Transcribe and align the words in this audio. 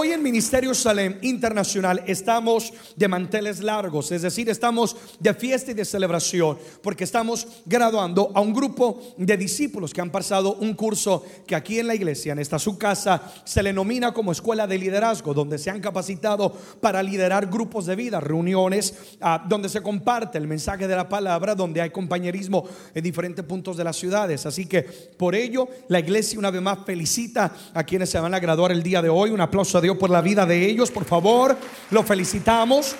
hoy 0.00 0.12
en 0.12 0.22
Ministerio 0.22 0.72
Salem 0.72 1.18
Internacional 1.20 2.02
estamos 2.06 2.72
de 2.96 3.06
manteles 3.06 3.60
largos, 3.60 4.10
es 4.12 4.22
decir, 4.22 4.48
estamos 4.48 4.96
de 5.18 5.34
fiesta 5.34 5.72
y 5.72 5.74
de 5.74 5.84
celebración, 5.84 6.56
porque 6.82 7.04
estamos 7.04 7.46
graduando 7.66 8.32
a 8.34 8.40
un 8.40 8.54
grupo 8.54 9.02
de 9.18 9.36
discípulos 9.36 9.92
que 9.92 10.00
han 10.00 10.08
pasado 10.08 10.54
un 10.54 10.72
curso 10.72 11.22
que 11.46 11.54
aquí 11.54 11.80
en 11.80 11.86
la 11.86 11.94
iglesia, 11.94 12.32
en 12.32 12.38
esta 12.38 12.58
su 12.58 12.78
casa, 12.78 13.30
se 13.44 13.62
le 13.62 13.74
nomina 13.74 14.14
como 14.14 14.32
escuela 14.32 14.66
de 14.66 14.78
liderazgo, 14.78 15.34
donde 15.34 15.58
se 15.58 15.68
han 15.68 15.82
capacitado 15.82 16.50
para 16.80 17.02
liderar 17.02 17.48
grupos 17.48 17.84
de 17.84 17.94
vida, 17.94 18.20
reuniones 18.20 18.94
ah, 19.20 19.44
donde 19.46 19.68
se 19.68 19.82
comparte 19.82 20.38
el 20.38 20.46
mensaje 20.46 20.88
de 20.88 20.96
la 20.96 21.10
palabra, 21.10 21.54
donde 21.54 21.82
hay 21.82 21.90
compañerismo 21.90 22.64
en 22.94 23.04
diferentes 23.04 23.44
puntos 23.44 23.76
de 23.76 23.84
las 23.84 23.96
ciudades. 23.96 24.46
Así 24.46 24.64
que 24.64 24.82
por 24.82 25.34
ello 25.34 25.68
la 25.88 26.00
iglesia 26.00 26.38
una 26.38 26.50
vez 26.50 26.62
más 26.62 26.78
felicita 26.86 27.54
a 27.74 27.84
quienes 27.84 28.08
se 28.08 28.18
van 28.18 28.32
a 28.32 28.40
graduar 28.40 28.72
el 28.72 28.82
día 28.82 29.02
de 29.02 29.10
hoy. 29.10 29.28
Un 29.28 29.42
aplauso 29.42 29.76
a 29.76 29.80
Dios 29.82 29.89
por 29.98 30.10
la 30.10 30.20
vida 30.20 30.46
de 30.46 30.66
ellos, 30.66 30.90
por 30.90 31.04
favor. 31.04 31.56
Lo 31.90 32.02
felicitamos. 32.02 32.94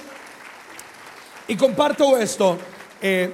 Y 1.49 1.57
comparto 1.57 2.16
esto. 2.16 2.59
Eh, 3.03 3.30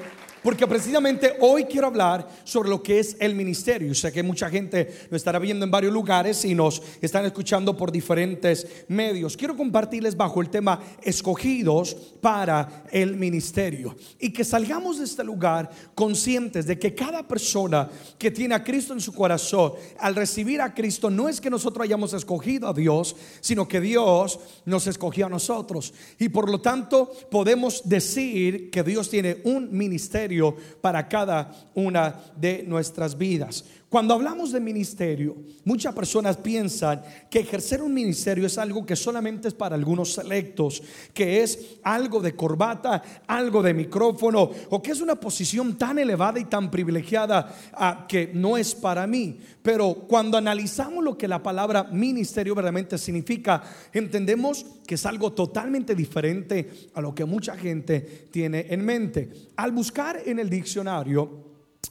porque 0.47 0.69
precisamente 0.69 1.39
hoy 1.41 1.65
quiero 1.65 1.89
hablar 1.89 2.29
sobre 2.45 2.69
lo 2.69 2.81
que 2.81 3.01
es 3.01 3.17
el 3.19 3.35
ministerio. 3.35 3.93
Sé 3.97 4.13
que 4.13 4.23
mucha 4.23 4.49
gente 4.49 5.09
lo 5.11 5.17
estará 5.17 5.41
viendo 5.41 5.65
en 5.65 5.73
varios 5.73 5.93
lugares 5.93 6.45
y 6.45 6.55
nos 6.55 6.81
están 7.01 7.25
escuchando 7.25 7.77
por 7.77 7.91
diferentes 7.91 8.65
medios. 8.87 9.37
Quiero 9.37 9.57
compartirles 9.57 10.17
bajo 10.17 10.41
el 10.41 10.49
tema 10.49 10.81
escogidos 11.03 11.97
para 12.21 12.85
el 12.93 13.17
ministerio. 13.17 13.97
Y 14.21 14.33
que 14.33 14.45
salgamos 14.45 14.99
de 14.99 15.07
este 15.07 15.25
lugar 15.25 15.69
conscientes 15.97 16.65
de 16.65 16.79
que 16.79 16.95
cada 16.95 17.27
persona 17.27 17.91
que 18.17 18.31
tiene 18.31 18.55
a 18.55 18.63
Cristo 18.63 18.93
en 18.93 19.01
su 19.01 19.13
corazón, 19.13 19.73
al 19.99 20.15
recibir 20.15 20.61
a 20.61 20.73
Cristo, 20.73 21.11
no 21.11 21.29
es 21.29 21.41
que 21.41 21.51
nosotros 21.51 21.83
hayamos 21.83 22.13
escogido 22.13 22.69
a 22.69 22.73
Dios, 22.73 23.17
sino 23.41 23.67
que 23.67 23.81
Dios 23.81 24.39
nos 24.65 24.87
escogió 24.87 25.27
a 25.27 25.29
nosotros. 25.29 25.93
Y 26.21 26.29
por 26.29 26.49
lo 26.49 26.61
tanto 26.61 27.11
podemos 27.33 27.83
decir 27.89 28.71
que 28.71 28.85
Dios 28.85 29.11
tiene 29.11 29.39
un 29.43 29.77
ministerio 29.77 30.36
para 30.81 31.09
cada 31.09 31.51
una 31.75 32.15
de 32.37 32.63
nuestras 32.67 33.17
vidas. 33.17 33.65
Cuando 33.97 34.13
hablamos 34.13 34.53
de 34.53 34.61
ministerio, 34.61 35.39
muchas 35.65 35.95
personas 35.95 36.37
piensan 36.37 37.01
que 37.31 37.39
ejercer 37.39 37.81
un 37.81 37.95
ministerio 37.95 38.47
es 38.47 38.59
algo 38.59 38.85
que 38.85 38.95
solamente 38.95 39.49
es 39.49 39.55
para 39.55 39.75
algunos 39.75 40.13
selectos, 40.13 40.83
que 41.15 41.43
es 41.43 41.79
algo 41.83 42.21
de 42.21 42.37
corbata, 42.37 43.03
algo 43.27 43.63
de 43.63 43.73
micrófono, 43.73 44.51
o 44.69 44.83
que 44.83 44.91
es 44.91 45.01
una 45.01 45.15
posición 45.15 45.79
tan 45.79 45.99
elevada 45.99 46.39
y 46.39 46.45
tan 46.45 46.71
privilegiada 46.71 47.51
ah, 47.73 48.05
que 48.07 48.33
no 48.35 48.59
es 48.59 48.75
para 48.75 49.07
mí. 49.07 49.41
Pero 49.63 49.95
cuando 50.07 50.37
analizamos 50.37 51.03
lo 51.03 51.17
que 51.17 51.27
la 51.27 51.43
palabra 51.43 51.85
ministerio 51.85 52.55
verdaderamente 52.55 52.99
significa, 52.99 53.63
entendemos 53.95 54.67
que 54.87 54.97
es 54.97 55.07
algo 55.07 55.33
totalmente 55.33 55.95
diferente 55.95 56.71
a 56.93 57.01
lo 57.01 57.15
que 57.15 57.25
mucha 57.25 57.57
gente 57.57 58.29
tiene 58.31 58.67
en 58.69 58.85
mente. 58.85 59.31
Al 59.57 59.73
buscar 59.73 60.21
en 60.27 60.39
el 60.39 60.51
diccionario, 60.51 61.46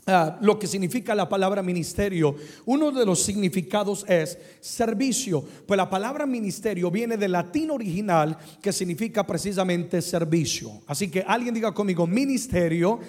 Ah, 0.08 0.38
lo 0.39 0.59
que 0.59 0.67
significa 0.67 1.16
la 1.16 1.28
palabra 1.28 1.64
ministerio, 1.64 2.36
uno 2.66 2.92
de 2.92 3.08
los 3.08 3.23
significados 3.23 4.06
es 4.08 4.38
servicio. 4.61 5.44
Pues 5.66 5.78
la 5.78 5.89
palabra 5.89 6.28
ministerio 6.28 6.92
viene 6.92 7.17
del 7.17 7.31
latín 7.31 7.72
original 7.72 8.38
que 8.61 8.72
significa 8.72 9.26
precisamente 9.26 10.03
servicio. 10.03 10.83
Así 10.86 11.09
que 11.09 11.23
alguien 11.28 11.56
diga 11.56 11.73
conmigo, 11.73 12.06
ministerio 12.06 13.00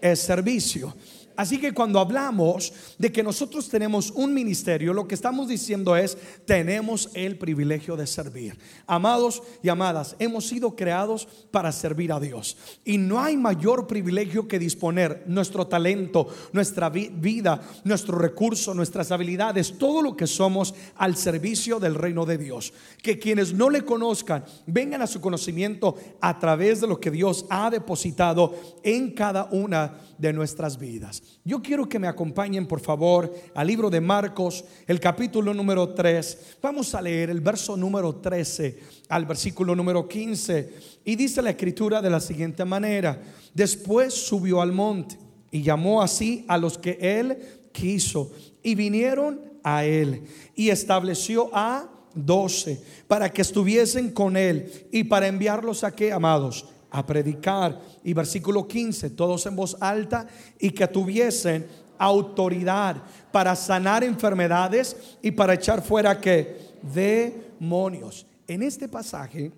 es 0.00 0.18
servicio. 0.18 0.94
Así 1.36 1.58
que 1.58 1.72
cuando 1.72 2.00
hablamos 2.00 2.72
de 2.98 3.12
que 3.12 3.22
nosotros 3.22 3.68
tenemos 3.68 4.10
un 4.10 4.32
ministerio, 4.32 4.92
lo 4.92 5.06
que 5.06 5.14
estamos 5.14 5.48
diciendo 5.48 5.96
es, 5.96 6.16
tenemos 6.44 7.10
el 7.14 7.38
privilegio 7.38 7.96
de 7.96 8.06
servir. 8.06 8.58
Amados 8.86 9.42
y 9.62 9.68
amadas, 9.68 10.16
hemos 10.18 10.46
sido 10.46 10.74
creados 10.74 11.28
para 11.50 11.72
servir 11.72 12.12
a 12.12 12.20
Dios. 12.20 12.56
Y 12.84 12.98
no 12.98 13.20
hay 13.20 13.36
mayor 13.36 13.86
privilegio 13.86 14.48
que 14.48 14.58
disponer 14.58 15.24
nuestro 15.26 15.66
talento, 15.66 16.28
nuestra 16.52 16.88
vida, 16.88 17.60
nuestro 17.84 18.18
recurso, 18.18 18.74
nuestras 18.74 19.10
habilidades, 19.10 19.76
todo 19.78 20.02
lo 20.02 20.16
que 20.16 20.26
somos 20.26 20.74
al 20.96 21.16
servicio 21.16 21.78
del 21.78 21.94
reino 21.94 22.24
de 22.24 22.38
Dios. 22.38 22.72
Que 23.02 23.18
quienes 23.18 23.52
no 23.52 23.70
le 23.70 23.82
conozcan 23.82 24.44
vengan 24.66 25.02
a 25.02 25.06
su 25.06 25.20
conocimiento 25.20 25.96
a 26.20 26.38
través 26.38 26.80
de 26.80 26.86
lo 26.86 27.00
que 27.00 27.10
Dios 27.10 27.46
ha 27.50 27.70
depositado 27.70 28.54
en 28.82 29.12
cada 29.12 29.44
una 29.50 29.98
de 30.18 30.32
nuestras 30.32 30.78
vidas. 30.78 31.22
Yo 31.46 31.62
quiero 31.62 31.88
que 31.88 32.00
me 32.00 32.08
acompañen, 32.08 32.66
por 32.66 32.80
favor, 32.80 33.32
al 33.54 33.66
libro 33.68 33.88
de 33.88 34.00
Marcos, 34.00 34.64
el 34.84 34.98
capítulo 34.98 35.54
número 35.54 35.90
3. 35.90 36.56
Vamos 36.60 36.92
a 36.92 37.00
leer 37.00 37.30
el 37.30 37.40
verso 37.40 37.76
número 37.76 38.16
13 38.16 38.80
al 39.08 39.26
versículo 39.26 39.76
número 39.76 40.08
15. 40.08 40.72
Y 41.04 41.14
dice 41.14 41.40
la 41.42 41.50
escritura 41.50 42.02
de 42.02 42.10
la 42.10 42.18
siguiente 42.18 42.64
manera. 42.64 43.22
Después 43.54 44.12
subió 44.12 44.60
al 44.60 44.72
monte 44.72 45.18
y 45.52 45.62
llamó 45.62 46.02
así 46.02 46.44
a 46.48 46.58
los 46.58 46.78
que 46.78 46.98
él 47.00 47.38
quiso. 47.70 48.32
Y 48.64 48.74
vinieron 48.74 49.40
a 49.62 49.84
él 49.84 50.24
y 50.56 50.70
estableció 50.70 51.50
a 51.52 51.88
doce 52.12 52.82
para 53.06 53.30
que 53.30 53.42
estuviesen 53.42 54.10
con 54.10 54.36
él 54.36 54.88
y 54.90 55.04
para 55.04 55.28
enviarlos 55.28 55.84
a 55.84 55.94
qué, 55.94 56.12
amados 56.12 56.66
a 56.90 57.04
predicar. 57.04 57.80
Y 58.04 58.12
versículo 58.12 58.66
15, 58.66 59.10
todos 59.10 59.46
en 59.46 59.56
voz 59.56 59.76
alta 59.80 60.26
y 60.58 60.70
que 60.70 60.86
tuviesen 60.86 61.66
autoridad 61.98 63.02
para 63.32 63.56
sanar 63.56 64.04
enfermedades 64.04 64.96
y 65.22 65.30
para 65.30 65.54
echar 65.54 65.82
fuera 65.82 66.20
que 66.20 66.76
demonios. 66.82 68.26
En 68.46 68.62
este 68.62 68.88
pasaje 68.88 69.52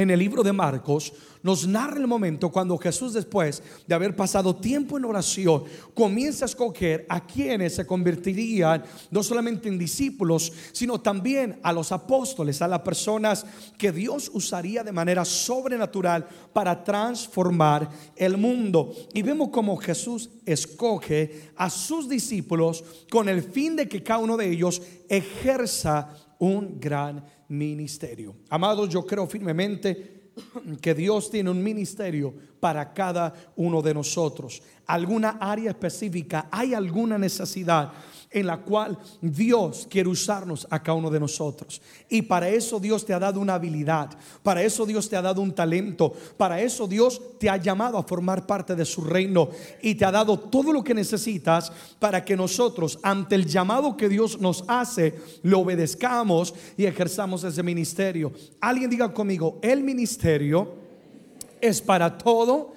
en 0.00 0.10
el 0.10 0.18
libro 0.18 0.42
de 0.42 0.52
Marcos 0.52 1.12
nos 1.42 1.66
narra 1.66 1.98
el 1.98 2.06
momento 2.06 2.50
cuando 2.50 2.78
Jesús 2.78 3.12
después 3.12 3.62
de 3.86 3.94
haber 3.94 4.16
pasado 4.16 4.56
tiempo 4.56 4.96
en 4.96 5.04
oración 5.04 5.64
comienza 5.94 6.44
a 6.44 6.48
escoger 6.48 7.06
a 7.08 7.26
quienes 7.26 7.74
se 7.74 7.86
convertirían 7.86 8.82
no 9.10 9.22
solamente 9.22 9.68
en 9.68 9.78
discípulos, 9.78 10.52
sino 10.72 11.00
también 11.00 11.58
a 11.62 11.72
los 11.72 11.92
apóstoles, 11.92 12.60
a 12.62 12.68
las 12.68 12.80
personas 12.80 13.44
que 13.78 13.92
Dios 13.92 14.30
usaría 14.32 14.82
de 14.82 14.92
manera 14.92 15.24
sobrenatural 15.24 16.26
para 16.52 16.82
transformar 16.84 17.88
el 18.16 18.36
mundo. 18.36 18.94
Y 19.14 19.22
vemos 19.22 19.48
como 19.50 19.76
Jesús 19.76 20.30
escoge 20.44 21.50
a 21.56 21.70
sus 21.70 22.08
discípulos 22.08 22.84
con 23.10 23.28
el 23.28 23.42
fin 23.42 23.76
de 23.76 23.88
que 23.88 24.02
cada 24.02 24.20
uno 24.20 24.36
de 24.36 24.50
ellos 24.50 24.82
ejerza 25.08 26.29
un 26.40 26.80
gran 26.80 27.24
ministerio. 27.48 28.34
Amados, 28.48 28.88
yo 28.88 29.06
creo 29.06 29.26
firmemente 29.26 30.32
que 30.80 30.94
Dios 30.94 31.30
tiene 31.30 31.50
un 31.50 31.62
ministerio 31.62 32.34
para 32.58 32.92
cada 32.92 33.32
uno 33.56 33.82
de 33.82 33.94
nosotros. 33.94 34.62
Alguna 34.86 35.38
área 35.40 35.70
específica, 35.70 36.48
hay 36.50 36.74
alguna 36.74 37.18
necesidad 37.18 37.92
en 38.32 38.46
la 38.46 38.58
cual 38.58 38.96
Dios 39.20 39.88
quiere 39.90 40.08
usarnos 40.08 40.66
a 40.70 40.80
cada 40.80 40.96
uno 40.96 41.10
de 41.10 41.18
nosotros. 41.18 41.82
Y 42.08 42.22
para 42.22 42.48
eso 42.48 42.78
Dios 42.78 43.04
te 43.04 43.12
ha 43.12 43.18
dado 43.18 43.40
una 43.40 43.54
habilidad, 43.54 44.10
para 44.42 44.62
eso 44.62 44.86
Dios 44.86 45.08
te 45.08 45.16
ha 45.16 45.22
dado 45.22 45.42
un 45.42 45.52
talento, 45.52 46.12
para 46.36 46.60
eso 46.60 46.86
Dios 46.86 47.20
te 47.38 47.50
ha 47.50 47.56
llamado 47.56 47.98
a 47.98 48.04
formar 48.04 48.46
parte 48.46 48.76
de 48.76 48.84
su 48.84 49.02
reino 49.02 49.48
y 49.82 49.96
te 49.96 50.04
ha 50.04 50.12
dado 50.12 50.38
todo 50.38 50.72
lo 50.72 50.84
que 50.84 50.94
necesitas 50.94 51.72
para 51.98 52.24
que 52.24 52.36
nosotros, 52.36 53.00
ante 53.02 53.34
el 53.34 53.46
llamado 53.46 53.96
que 53.96 54.08
Dios 54.08 54.40
nos 54.40 54.64
hace, 54.68 55.14
lo 55.42 55.60
obedezcamos 55.60 56.54
y 56.76 56.84
ejerzamos 56.84 57.42
ese 57.42 57.62
ministerio. 57.64 58.32
Alguien 58.60 58.90
diga 58.90 59.12
conmigo, 59.12 59.58
el 59.60 59.82
ministerio 59.82 60.74
es 61.60 61.80
para 61.80 62.16
todo 62.16 62.74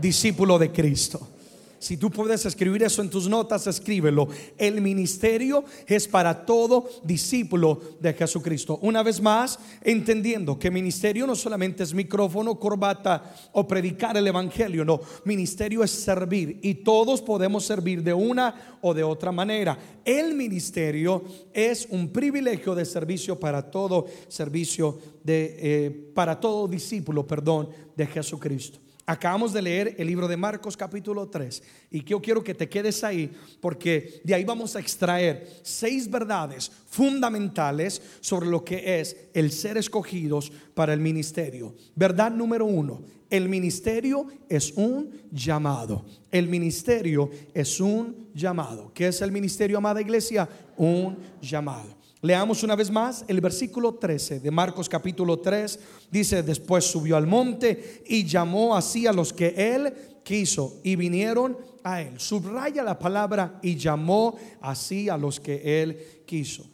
discípulo 0.00 0.58
de 0.58 0.72
Cristo. 0.72 1.37
Si 1.78 1.96
tú 1.96 2.10
puedes 2.10 2.44
escribir 2.44 2.82
eso 2.82 3.02
en 3.02 3.10
tus 3.10 3.28
notas, 3.28 3.66
escríbelo. 3.66 4.28
El 4.56 4.80
ministerio 4.80 5.64
es 5.86 6.08
para 6.08 6.44
todo 6.44 6.88
discípulo 7.04 7.80
de 8.00 8.12
Jesucristo. 8.14 8.78
Una 8.82 9.02
vez 9.02 9.20
más, 9.20 9.58
entendiendo 9.82 10.58
que 10.58 10.70
ministerio 10.70 11.26
no 11.26 11.36
solamente 11.36 11.82
es 11.84 11.94
micrófono, 11.94 12.58
corbata 12.58 13.34
o 13.52 13.66
predicar 13.66 14.16
el 14.16 14.26
evangelio, 14.26 14.84
no. 14.84 15.00
Ministerio 15.24 15.84
es 15.84 15.90
servir 15.90 16.58
y 16.62 16.74
todos 16.74 17.22
podemos 17.22 17.64
servir 17.64 18.02
de 18.02 18.12
una 18.12 18.78
o 18.80 18.92
de 18.92 19.04
otra 19.04 19.30
manera. 19.30 19.78
El 20.04 20.34
ministerio 20.34 21.22
es 21.52 21.86
un 21.90 22.08
privilegio 22.08 22.74
de 22.74 22.84
servicio 22.84 23.38
para 23.38 23.70
todo 23.70 24.06
servicio 24.28 24.98
de 25.22 25.56
eh, 25.60 26.10
para 26.14 26.40
todo 26.40 26.66
discípulo, 26.66 27.26
perdón, 27.26 27.68
de 27.96 28.06
Jesucristo. 28.06 28.80
Acabamos 29.10 29.54
de 29.54 29.62
leer 29.62 29.94
el 29.96 30.06
libro 30.06 30.28
de 30.28 30.36
Marcos 30.36 30.76
capítulo 30.76 31.30
3 31.30 31.62
y 31.90 32.04
yo 32.04 32.20
quiero 32.20 32.44
que 32.44 32.52
te 32.52 32.68
quedes 32.68 33.02
ahí 33.02 33.32
porque 33.58 34.20
de 34.22 34.34
ahí 34.34 34.44
vamos 34.44 34.76
a 34.76 34.80
extraer 34.80 35.48
seis 35.62 36.10
verdades 36.10 36.70
fundamentales 36.90 38.02
sobre 38.20 38.50
lo 38.50 38.62
que 38.62 39.00
es 39.00 39.16
el 39.32 39.50
ser 39.50 39.78
escogidos 39.78 40.52
para 40.74 40.92
el 40.92 41.00
ministerio. 41.00 41.74
Verdad 41.94 42.30
número 42.30 42.66
uno, 42.66 43.00
el 43.30 43.48
ministerio 43.48 44.26
es 44.46 44.72
un 44.72 45.10
llamado. 45.32 46.04
El 46.30 46.46
ministerio 46.46 47.30
es 47.54 47.80
un 47.80 48.28
llamado. 48.34 48.92
¿Qué 48.92 49.08
es 49.08 49.22
el 49.22 49.32
ministerio, 49.32 49.78
amada 49.78 50.02
iglesia? 50.02 50.46
Un 50.76 51.16
llamado. 51.40 51.97
Leamos 52.20 52.64
una 52.64 52.74
vez 52.74 52.90
más 52.90 53.24
el 53.28 53.40
versículo 53.40 53.94
13 53.94 54.40
de 54.40 54.50
Marcos 54.50 54.88
capítulo 54.88 55.38
3. 55.38 55.78
Dice, 56.10 56.42
después 56.42 56.84
subió 56.84 57.16
al 57.16 57.28
monte 57.28 58.02
y 58.08 58.24
llamó 58.24 58.74
así 58.74 59.06
a 59.06 59.12
los 59.12 59.32
que 59.32 59.54
él 59.56 59.94
quiso 60.24 60.80
y 60.82 60.96
vinieron 60.96 61.56
a 61.84 62.02
él. 62.02 62.18
Subraya 62.18 62.82
la 62.82 62.98
palabra 62.98 63.60
y 63.62 63.76
llamó 63.76 64.36
así 64.60 65.08
a 65.08 65.16
los 65.16 65.38
que 65.38 65.82
él 65.82 66.24
quiso. 66.26 66.66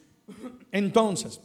Entonces, 0.72 1.40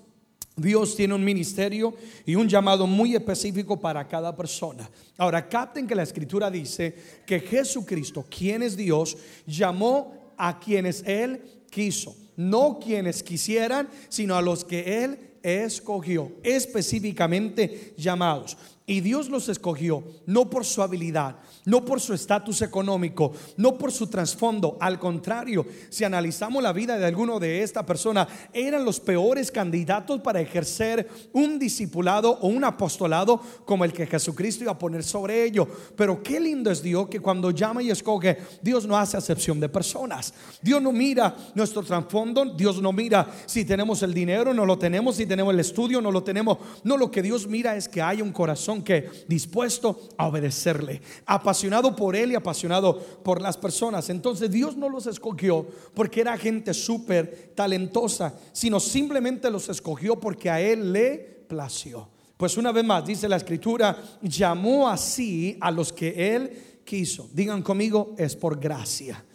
Dios 0.55 0.95
tiene 0.95 1.13
un 1.13 1.23
ministerio 1.23 1.93
y 2.25 2.35
un 2.35 2.47
llamado 2.47 2.87
muy 2.87 3.15
específico 3.15 3.79
para 3.79 4.07
cada 4.07 4.33
persona. 4.33 4.89
Ahora, 5.17 5.47
capten 5.49 5.85
que 5.85 5.95
la 5.95 6.03
escritura 6.03 6.49
dice 6.49 6.95
que 7.25 7.41
Jesucristo, 7.41 8.25
quien 8.29 8.63
es 8.63 8.77
Dios, 8.77 9.17
llamó 9.45 10.33
a 10.37 10.57
quienes 10.57 11.03
Él 11.05 11.41
quiso. 11.69 12.15
No 12.39 12.79
quienes 12.81 13.21
quisieran, 13.21 13.89
sino 14.07 14.37
a 14.37 14.41
los 14.41 14.63
que 14.63 15.03
Él 15.03 15.19
escogió, 15.43 16.31
específicamente 16.41 17.93
llamados. 17.97 18.57
Y 18.89 19.01
Dios 19.01 19.29
los 19.29 19.49
escogió 19.49 20.03
no 20.25 20.49
por 20.49 20.65
su 20.65 20.81
habilidad, 20.81 21.35
no 21.65 21.85
por 21.85 22.01
su 22.01 22.15
estatus 22.15 22.63
económico, 22.63 23.33
no 23.55 23.77
por 23.77 23.91
su 23.91 24.07
trasfondo. 24.07 24.77
Al 24.79 24.97
contrario, 24.97 25.63
si 25.91 26.05
analizamos 26.05 26.63
la 26.63 26.73
vida 26.73 26.97
de 26.97 27.05
alguno 27.05 27.39
de 27.39 27.61
esta 27.61 27.85
persona, 27.85 28.27
eran 28.51 28.83
los 28.83 28.99
peores 28.99 29.51
candidatos 29.51 30.21
para 30.21 30.41
ejercer 30.41 31.07
un 31.33 31.59
discipulado 31.59 32.39
o 32.41 32.47
un 32.47 32.63
apostolado 32.63 33.39
como 33.63 33.85
el 33.85 33.93
que 33.93 34.07
Jesucristo 34.07 34.63
iba 34.63 34.71
a 34.71 34.79
poner 34.79 35.03
sobre 35.03 35.43
ellos. 35.43 35.67
Pero 35.95 36.23
qué 36.23 36.39
lindo 36.39 36.71
es 36.71 36.81
Dios 36.81 37.09
que 37.09 37.19
cuando 37.19 37.51
llama 37.51 37.83
y 37.83 37.91
escoge, 37.91 38.39
Dios 38.59 38.87
no 38.87 38.97
hace 38.97 39.17
acepción 39.17 39.59
de 39.59 39.69
personas. 39.69 40.33
Dios 40.63 40.81
no 40.81 40.91
mira 40.91 41.35
nuestro 41.53 41.83
trasfondo, 41.83 42.43
Dios 42.55 42.81
no 42.81 42.91
mira 42.91 43.29
si 43.45 43.65
tenemos 43.65 44.01
el 44.01 44.15
dinero, 44.15 44.51
no 44.51 44.65
lo 44.65 44.79
tenemos, 44.79 45.17
si 45.17 45.27
tenemos 45.27 45.53
el 45.53 45.59
estudio, 45.59 46.01
no 46.01 46.11
lo 46.11 46.23
tenemos. 46.23 46.57
No, 46.83 46.97
lo 46.97 47.11
que 47.11 47.21
Dios 47.21 47.45
mira 47.45 47.75
es 47.75 47.87
que 47.87 48.01
haya 48.01 48.23
un 48.23 48.31
corazón 48.31 48.78
que 48.81 49.09
dispuesto 49.27 50.09
a 50.17 50.27
obedecerle, 50.27 51.01
apasionado 51.25 51.95
por 51.95 52.15
él 52.15 52.31
y 52.31 52.35
apasionado 52.35 52.97
por 52.97 53.41
las 53.41 53.57
personas. 53.57 54.09
Entonces 54.09 54.49
Dios 54.51 54.77
no 54.77 54.89
los 54.89 55.07
escogió 55.07 55.65
porque 55.93 56.21
era 56.21 56.37
gente 56.37 56.73
súper 56.73 57.53
talentosa, 57.55 58.33
sino 58.51 58.79
simplemente 58.79 59.49
los 59.51 59.69
escogió 59.69 60.19
porque 60.19 60.49
a 60.49 60.61
él 60.61 60.93
le 60.93 61.45
plació. 61.47 62.09
Pues 62.37 62.55
una 62.55 62.71
vez 62.71 62.85
más, 62.85 63.05
dice 63.05 63.27
la 63.27 63.35
escritura, 63.35 63.97
llamó 64.21 64.87
así 64.87 65.57
a 65.59 65.71
los 65.71 65.91
que 65.91 66.35
él 66.35 66.81
quiso. 66.85 67.29
Digan 67.33 67.61
conmigo, 67.61 68.15
es 68.17 68.35
por 68.35 68.59
gracia. 68.59 69.25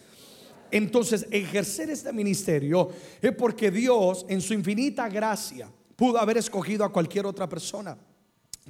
Entonces, 0.70 1.26
ejercer 1.30 1.90
este 1.90 2.12
ministerio 2.12 2.88
es 3.20 3.32
porque 3.32 3.70
Dios, 3.70 4.24
en 4.28 4.40
su 4.40 4.54
infinita 4.54 5.08
gracia, 5.08 5.70
pudo 5.94 6.18
haber 6.18 6.38
escogido 6.38 6.84
a 6.84 6.92
cualquier 6.92 7.26
otra 7.26 7.48
persona. 7.48 7.96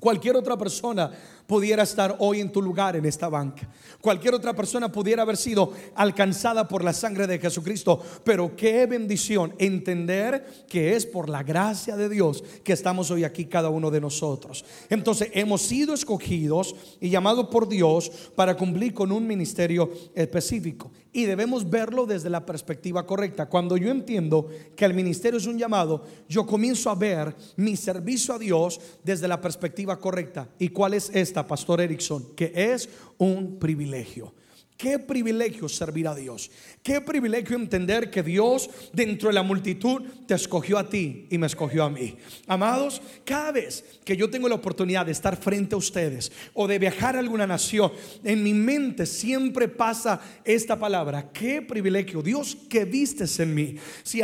Cualquier 0.01 0.37
otra 0.37 0.57
persona 0.57 1.11
pudiera 1.47 1.83
estar 1.83 2.17
hoy 2.19 2.41
en 2.41 2.51
tu 2.51 2.63
lugar 2.63 2.97
en 2.97 3.05
esta 3.05 3.29
banca. 3.29 3.69
Cualquier 4.01 4.35
otra 4.35 4.55
persona 4.55 4.91
pudiera 4.91 5.23
haber 5.23 5.37
sido 5.37 5.73
alcanzada 5.95 6.67
por 6.69 6.85
la 6.85 6.93
sangre 6.93 7.27
de 7.27 7.39
Jesucristo. 7.39 8.03
Pero 8.25 8.55
qué 8.57 8.87
bendición 8.87 9.55
entender 9.59 10.65
que 10.69 10.95
es 10.95 11.07
por 11.07 11.29
la 11.29 11.43
gracia 11.43 11.97
de 11.97 12.09
Dios 12.09 12.45
que 12.63 12.73
estamos 12.73 13.11
hoy 13.11 13.25
aquí 13.25 13.47
cada 13.47 13.71
uno 13.71 13.91
de 13.91 14.01
nosotros. 14.01 14.65
Entonces 14.89 15.31
hemos 15.33 15.63
sido 15.63 15.95
escogidos 15.95 16.75
y 17.01 17.11
llamados 17.11 17.49
por 17.49 17.69
Dios 17.69 18.11
para 18.35 18.57
cumplir 18.57 18.95
con 18.95 19.13
un 19.13 19.27
ministerio 19.27 19.91
específico. 20.15 20.91
Y 21.13 21.27
debemos 21.27 21.71
verlo 21.71 22.07
desde 22.07 22.29
la 22.29 22.45
perspectiva 22.45 23.07
correcta. 23.07 23.49
Cuando 23.49 23.77
yo 23.77 23.91
entiendo 23.91 24.49
que 24.75 24.85
el 24.85 24.95
ministerio 24.95 25.39
es 25.39 25.47
un 25.47 25.59
llamado, 25.59 26.03
yo 26.29 26.45
comienzo 26.45 26.91
a 26.91 26.97
ver 26.97 27.37
mi 27.57 27.77
servicio 27.77 28.35
a 28.35 28.39
Dios 28.39 28.81
desde 29.05 29.29
la 29.29 29.41
perspectiva 29.41 29.99
correcta. 30.01 30.49
¿Y 30.59 30.71
cuál 30.71 30.95
es 30.95 31.11
Pastor 31.43 31.81
Erickson, 31.81 32.35
que 32.37 32.53
es 32.55 32.89
un 33.19 33.59
privilegio. 33.59 34.33
Qué 34.77 34.99
privilegio 34.99 35.69
servir 35.69 36.09
a 36.09 36.15
Dios. 36.17 36.51
Qué 36.83 37.01
privilegio 37.01 37.57
entender 37.57 38.11
que 38.11 38.25
Dios 38.25 38.69
dentro 38.93 39.29
de 39.29 39.35
la 39.35 39.45
multitud 39.45 40.03
te 40.27 40.35
escogió 40.35 40.79
a 40.79 40.89
ti 40.89 41.27
y 41.31 41.39
me 41.39 41.47
escogió 41.47 41.85
a 41.85 41.91
mí. 41.91 42.17
Amados, 42.49 43.01
cada 43.25 43.53
vez 43.53 43.85
que 44.05 44.17
yo 44.17 44.29
tengo 44.29 44.49
la 44.49 44.57
oportunidad 44.57 45.07
de 45.07 45.13
estar 45.13 45.37
frente 45.37 45.77
a 45.77 45.79
ustedes 45.79 46.33
o 46.55 46.67
de 46.67 46.81
viajar 46.81 47.15
a 47.15 47.21
alguna 47.21 47.47
nación, 47.47 47.93
en 48.25 48.43
mi 48.43 48.53
mente 48.53 49.07
siempre 49.07 49.69
pasa 49.69 50.21
esta 50.45 50.77
palabra. 50.77 51.31
Qué 51.33 51.63
privilegio. 51.63 52.21
Dios 52.21 52.57
que 52.69 52.85
vistes 52.85 53.39
en 53.39 53.55
mí. 53.55 53.77
Sí, 54.03 54.23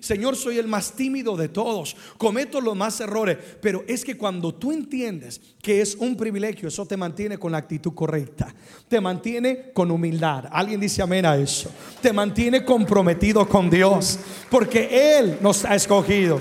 Señor, 0.00 0.36
soy 0.36 0.56
el 0.56 0.68
más 0.68 0.92
tímido 0.96 1.36
de 1.36 1.50
todos. 1.50 1.96
Cometo 2.16 2.62
los 2.62 2.74
más 2.74 2.98
errores. 3.00 3.36
Pero 3.60 3.84
es 3.86 4.04
que 4.04 4.16
cuando 4.16 4.54
tú 4.54 4.72
entiendes 4.72 5.40
que 5.60 5.82
es 5.82 5.94
un 5.96 6.16
privilegio, 6.16 6.68
eso 6.68 6.86
te 6.86 6.96
mantiene 6.96 7.36
con 7.36 7.52
la 7.52 7.58
actitud 7.58 7.92
correcta. 7.94 8.54
Te 8.88 9.00
mantiene 9.00 9.70
con 9.72 9.81
con 9.82 9.90
humildad. 9.90 10.44
Alguien 10.52 10.78
dice 10.78 11.02
amén 11.02 11.26
a 11.26 11.36
eso. 11.36 11.68
Te 12.00 12.12
mantiene 12.12 12.64
comprometido 12.64 13.48
con 13.48 13.68
Dios 13.68 14.16
porque 14.48 15.18
Él 15.18 15.38
nos 15.40 15.64
ha 15.64 15.74
escogido. 15.74 16.40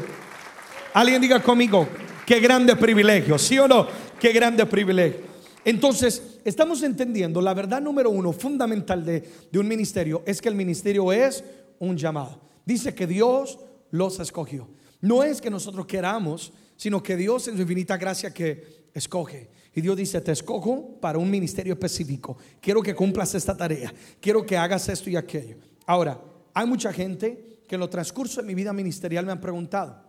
Alguien 0.94 1.20
diga 1.20 1.42
conmigo, 1.42 1.88
qué 2.24 2.40
grande 2.40 2.76
privilegio, 2.76 3.40
¿sí 3.40 3.58
o 3.58 3.68
no? 3.68 3.88
Qué 4.20 4.32
grande 4.32 4.64
privilegio. 4.68 5.22
Entonces, 5.66 6.38
estamos 6.46 6.84
entendiendo 6.84 7.42
la 7.42 7.56
verdad 7.56 7.82
número 7.82 8.12
uno 8.12 8.32
fundamental 8.32 9.04
de, 9.04 9.28
de 9.52 9.58
un 9.58 9.68
ministerio 9.68 10.22
es 10.28 10.40
que 10.40 10.50
el 10.50 10.56
ministerio 10.56 11.12
es 11.12 11.44
un 11.80 11.98
llamado. 11.98 12.40
Dice 12.64 12.94
que 12.94 13.08
Dios 13.08 13.58
los 13.90 14.20
escogió. 14.20 14.70
No 15.00 15.24
es 15.24 15.42
que 15.42 15.50
nosotros 15.50 15.88
queramos, 15.88 16.54
sino 16.76 17.02
que 17.02 17.16
Dios 17.16 17.48
en 17.48 17.56
su 17.56 17.64
infinita 17.64 17.98
gracia 17.98 18.32
que 18.32 18.86
escoge. 18.94 19.50
Y 19.73 19.81
Dios 19.81 19.95
dice, 19.95 20.19
te 20.21 20.31
escojo 20.31 21.00
para 21.00 21.18
un 21.18 21.29
ministerio 21.29 21.73
específico. 21.73 22.38
Quiero 22.59 22.81
que 22.81 22.94
cumplas 22.94 23.33
esta 23.35 23.56
tarea. 23.56 23.94
Quiero 24.19 24.45
que 24.45 24.57
hagas 24.57 24.89
esto 24.89 25.09
y 25.09 25.15
aquello. 25.15 25.57
Ahora, 25.85 26.19
hay 26.53 26.68
mucha 26.68 26.91
gente 26.91 27.62
que 27.68 27.75
en 27.75 27.81
lo 27.81 27.89
transcurso 27.89 28.41
de 28.41 28.47
mi 28.47 28.53
vida 28.53 28.73
ministerial 28.73 29.25
me 29.25 29.31
han 29.31 29.39
preguntado, 29.39 30.03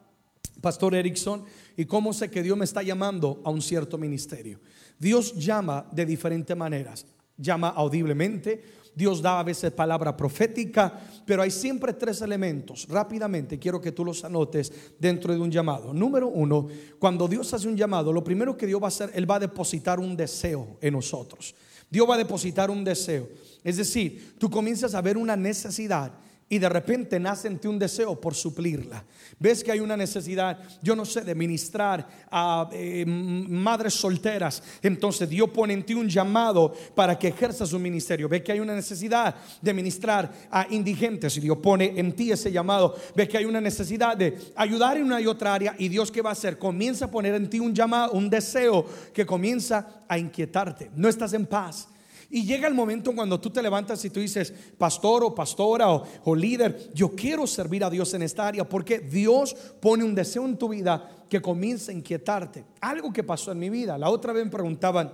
Pastor 0.60 0.94
Erickson, 0.94 1.44
¿y 1.76 1.84
cómo 1.84 2.12
sé 2.12 2.30
que 2.30 2.42
Dios 2.42 2.56
me 2.56 2.64
está 2.64 2.82
llamando 2.82 3.40
a 3.44 3.50
un 3.50 3.62
cierto 3.62 3.98
ministerio? 3.98 4.60
Dios 4.98 5.34
llama 5.34 5.86
de 5.92 6.06
diferentes 6.06 6.56
maneras. 6.56 7.06
Llama 7.36 7.68
audiblemente, 7.68 8.62
Dios 8.94 9.22
da 9.22 9.40
a 9.40 9.42
veces 9.42 9.72
palabra 9.72 10.16
profética, 10.16 11.00
pero 11.24 11.42
hay 11.42 11.50
siempre 11.50 11.94
tres 11.94 12.20
elementos. 12.20 12.86
Rápidamente 12.88 13.58
quiero 13.58 13.80
que 13.80 13.92
tú 13.92 14.04
los 14.04 14.24
anotes 14.24 14.72
dentro 14.98 15.32
de 15.32 15.40
un 15.40 15.50
llamado. 15.50 15.94
Número 15.94 16.28
uno, 16.28 16.68
cuando 16.98 17.26
Dios 17.26 17.52
hace 17.54 17.68
un 17.68 17.76
llamado, 17.76 18.12
lo 18.12 18.22
primero 18.22 18.56
que 18.56 18.66
Dios 18.66 18.80
va 18.80 18.86
a 18.86 18.88
hacer, 18.88 19.10
Él 19.14 19.30
va 19.30 19.36
a 19.36 19.40
depositar 19.40 19.98
un 19.98 20.16
deseo 20.16 20.76
en 20.80 20.92
nosotros. 20.92 21.54
Dios 21.90 22.08
va 22.08 22.14
a 22.14 22.18
depositar 22.18 22.70
un 22.70 22.84
deseo. 22.84 23.28
Es 23.62 23.76
decir, 23.76 24.34
tú 24.38 24.50
comienzas 24.50 24.94
a 24.94 25.02
ver 25.02 25.16
una 25.16 25.36
necesidad 25.36 26.12
y 26.52 26.58
de 26.58 26.68
repente 26.68 27.18
nace 27.18 27.48
en 27.48 27.58
ti 27.58 27.66
un 27.66 27.78
deseo 27.78 28.20
por 28.20 28.34
suplirla. 28.34 29.02
Ves 29.38 29.64
que 29.64 29.72
hay 29.72 29.80
una 29.80 29.96
necesidad, 29.96 30.58
yo 30.82 30.94
no 30.94 31.06
sé, 31.06 31.22
de 31.22 31.34
ministrar 31.34 32.06
a 32.30 32.68
eh, 32.70 33.06
madres 33.06 33.94
solteras. 33.94 34.62
Entonces 34.82 35.30
Dios 35.30 35.48
pone 35.48 35.72
en 35.72 35.82
ti 35.82 35.94
un 35.94 36.10
llamado 36.10 36.74
para 36.94 37.18
que 37.18 37.28
ejerzas 37.28 37.70
su 37.70 37.78
ministerio. 37.78 38.28
Ves 38.28 38.42
que 38.42 38.52
hay 38.52 38.60
una 38.60 38.74
necesidad 38.74 39.34
de 39.62 39.72
ministrar 39.72 40.30
a 40.50 40.66
indigentes 40.68 41.34
y 41.38 41.40
Dios 41.40 41.56
pone 41.56 41.98
en 41.98 42.12
ti 42.12 42.30
ese 42.30 42.52
llamado. 42.52 42.96
Ves 43.16 43.30
que 43.30 43.38
hay 43.38 43.46
una 43.46 43.62
necesidad 43.62 44.14
de 44.14 44.36
ayudar 44.54 44.98
en 44.98 45.04
una 45.04 45.22
y 45.22 45.26
otra 45.26 45.54
área 45.54 45.74
y 45.78 45.88
Dios 45.88 46.12
qué 46.12 46.20
va 46.20 46.28
a 46.28 46.34
hacer? 46.34 46.58
Comienza 46.58 47.06
a 47.06 47.10
poner 47.10 47.34
en 47.34 47.48
ti 47.48 47.60
un 47.60 47.74
llamado, 47.74 48.12
un 48.12 48.28
deseo 48.28 48.84
que 49.14 49.24
comienza 49.24 50.04
a 50.06 50.18
inquietarte. 50.18 50.90
No 50.94 51.08
estás 51.08 51.32
en 51.32 51.46
paz 51.46 51.88
y 52.34 52.46
llega 52.46 52.66
el 52.66 52.72
momento 52.72 53.14
cuando 53.14 53.38
tú 53.38 53.50
te 53.50 53.60
levantas 53.60 54.02
y 54.06 54.08
tú 54.08 54.18
dices, 54.18 54.54
pastor 54.78 55.22
o 55.22 55.34
pastora 55.34 55.86
o, 55.90 56.34
líder, 56.34 56.90
yo 56.94 57.10
quiero 57.14 57.46
servir 57.46 57.84
a 57.84 57.90
Dios 57.90 58.14
en 58.14 58.22
esta 58.22 58.46
área 58.46 58.66
porque 58.66 59.00
Dios 59.00 59.54
pone 59.80 60.02
un 60.02 60.14
deseo 60.14 60.46
en 60.46 60.56
tu 60.56 60.70
vida 60.70 61.26
que 61.28 61.42
comienza 61.42 61.92
a 61.92 61.94
inquietarte. 61.94 62.64
Algo 62.80 63.12
que 63.12 63.22
pasó 63.22 63.52
en 63.52 63.58
mi 63.58 63.68
vida. 63.68 63.98
La 63.98 64.08
otra 64.08 64.32
vez 64.32 64.46
me 64.46 64.50
preguntaban, 64.50 65.12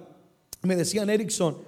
me 0.62 0.76
decían, 0.76 1.10
Erickson, 1.10 1.58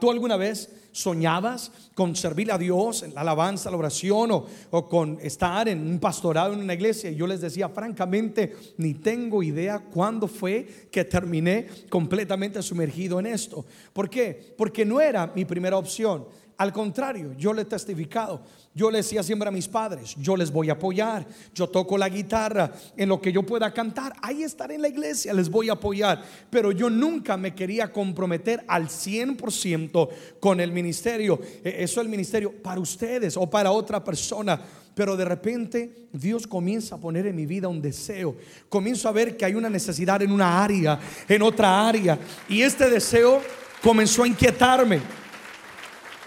¿tú 0.00 0.10
alguna 0.10 0.36
vez 0.36 0.70
soñabas 0.94 1.72
con 1.94 2.14
servir 2.14 2.52
a 2.52 2.56
Dios 2.56 3.02
en 3.02 3.14
la 3.14 3.22
alabanza, 3.22 3.70
la 3.70 3.76
oración 3.76 4.30
o, 4.70 4.88
con 4.88 5.18
estar 5.20 5.68
en 5.68 5.80
un 5.80 5.98
pastorado 5.98 6.54
en 6.54 6.60
una 6.60 6.74
iglesia. 6.74 7.10
Y 7.10 7.16
yo 7.16 7.26
les 7.26 7.40
decía, 7.40 7.68
francamente, 7.68 8.54
ni 8.76 8.94
tengo 8.94 9.42
idea 9.42 9.80
cuándo 9.80 10.28
fue 10.28 10.86
que 10.92 11.04
terminé 11.04 11.66
completamente 11.88 12.62
sumergido 12.62 13.18
en 13.18 13.26
esto. 13.26 13.64
¿Por 13.92 14.08
qué? 14.08 14.54
Porque 14.56 14.84
no 14.84 15.00
era 15.00 15.32
mi 15.34 15.44
primera 15.44 15.76
opción. 15.76 16.26
Al 16.56 16.72
contrario, 16.72 17.34
yo 17.36 17.52
le 17.52 17.62
he 17.62 17.64
testificado. 17.64 18.42
Yo 18.74 18.90
le 18.90 18.98
decía 18.98 19.22
siempre 19.22 19.48
a 19.48 19.52
mis 19.52 19.68
padres, 19.68 20.16
yo 20.18 20.36
les 20.36 20.50
voy 20.50 20.68
a 20.68 20.74
apoyar. 20.74 21.26
Yo 21.54 21.68
toco 21.68 21.96
la 21.96 22.08
guitarra 22.08 22.72
en 22.96 23.08
lo 23.08 23.20
que 23.20 23.32
yo 23.32 23.44
pueda 23.44 23.72
cantar. 23.72 24.12
Ahí 24.20 24.42
estaré 24.42 24.74
en 24.74 24.82
la 24.82 24.88
iglesia, 24.88 25.32
les 25.32 25.48
voy 25.48 25.68
a 25.68 25.74
apoyar. 25.74 26.22
Pero 26.50 26.72
yo 26.72 26.90
nunca 26.90 27.36
me 27.36 27.54
quería 27.54 27.92
comprometer 27.92 28.64
al 28.66 28.88
100% 28.88 30.08
con 30.40 30.60
el 30.60 30.72
ministerio. 30.72 31.40
E, 31.64 31.84
eso 31.84 32.00
es 32.00 32.04
el 32.04 32.08
ministerio 32.08 32.52
para 32.62 32.80
ustedes 32.80 33.36
o 33.36 33.48
para 33.48 33.70
otra 33.70 34.02
persona. 34.02 34.60
Pero 34.94 35.16
de 35.16 35.24
repente 35.24 36.08
Dios 36.12 36.46
comienza 36.46 36.96
a 36.96 36.98
poner 36.98 37.26
en 37.26 37.36
mi 37.36 37.46
vida 37.46 37.68
un 37.68 37.82
deseo. 37.82 38.36
Comienzo 38.68 39.08
a 39.08 39.12
ver 39.12 39.36
que 39.36 39.44
hay 39.44 39.54
una 39.54 39.70
necesidad 39.70 40.22
en 40.22 40.30
una 40.30 40.62
área, 40.62 41.00
en 41.28 41.42
otra 41.42 41.88
área. 41.88 42.18
Y 42.48 42.62
este 42.62 42.88
deseo 42.88 43.40
comenzó 43.82 44.22
a 44.22 44.28
inquietarme. 44.28 45.23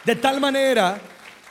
De 0.08 0.16
tal 0.16 0.40
manera 0.40 0.98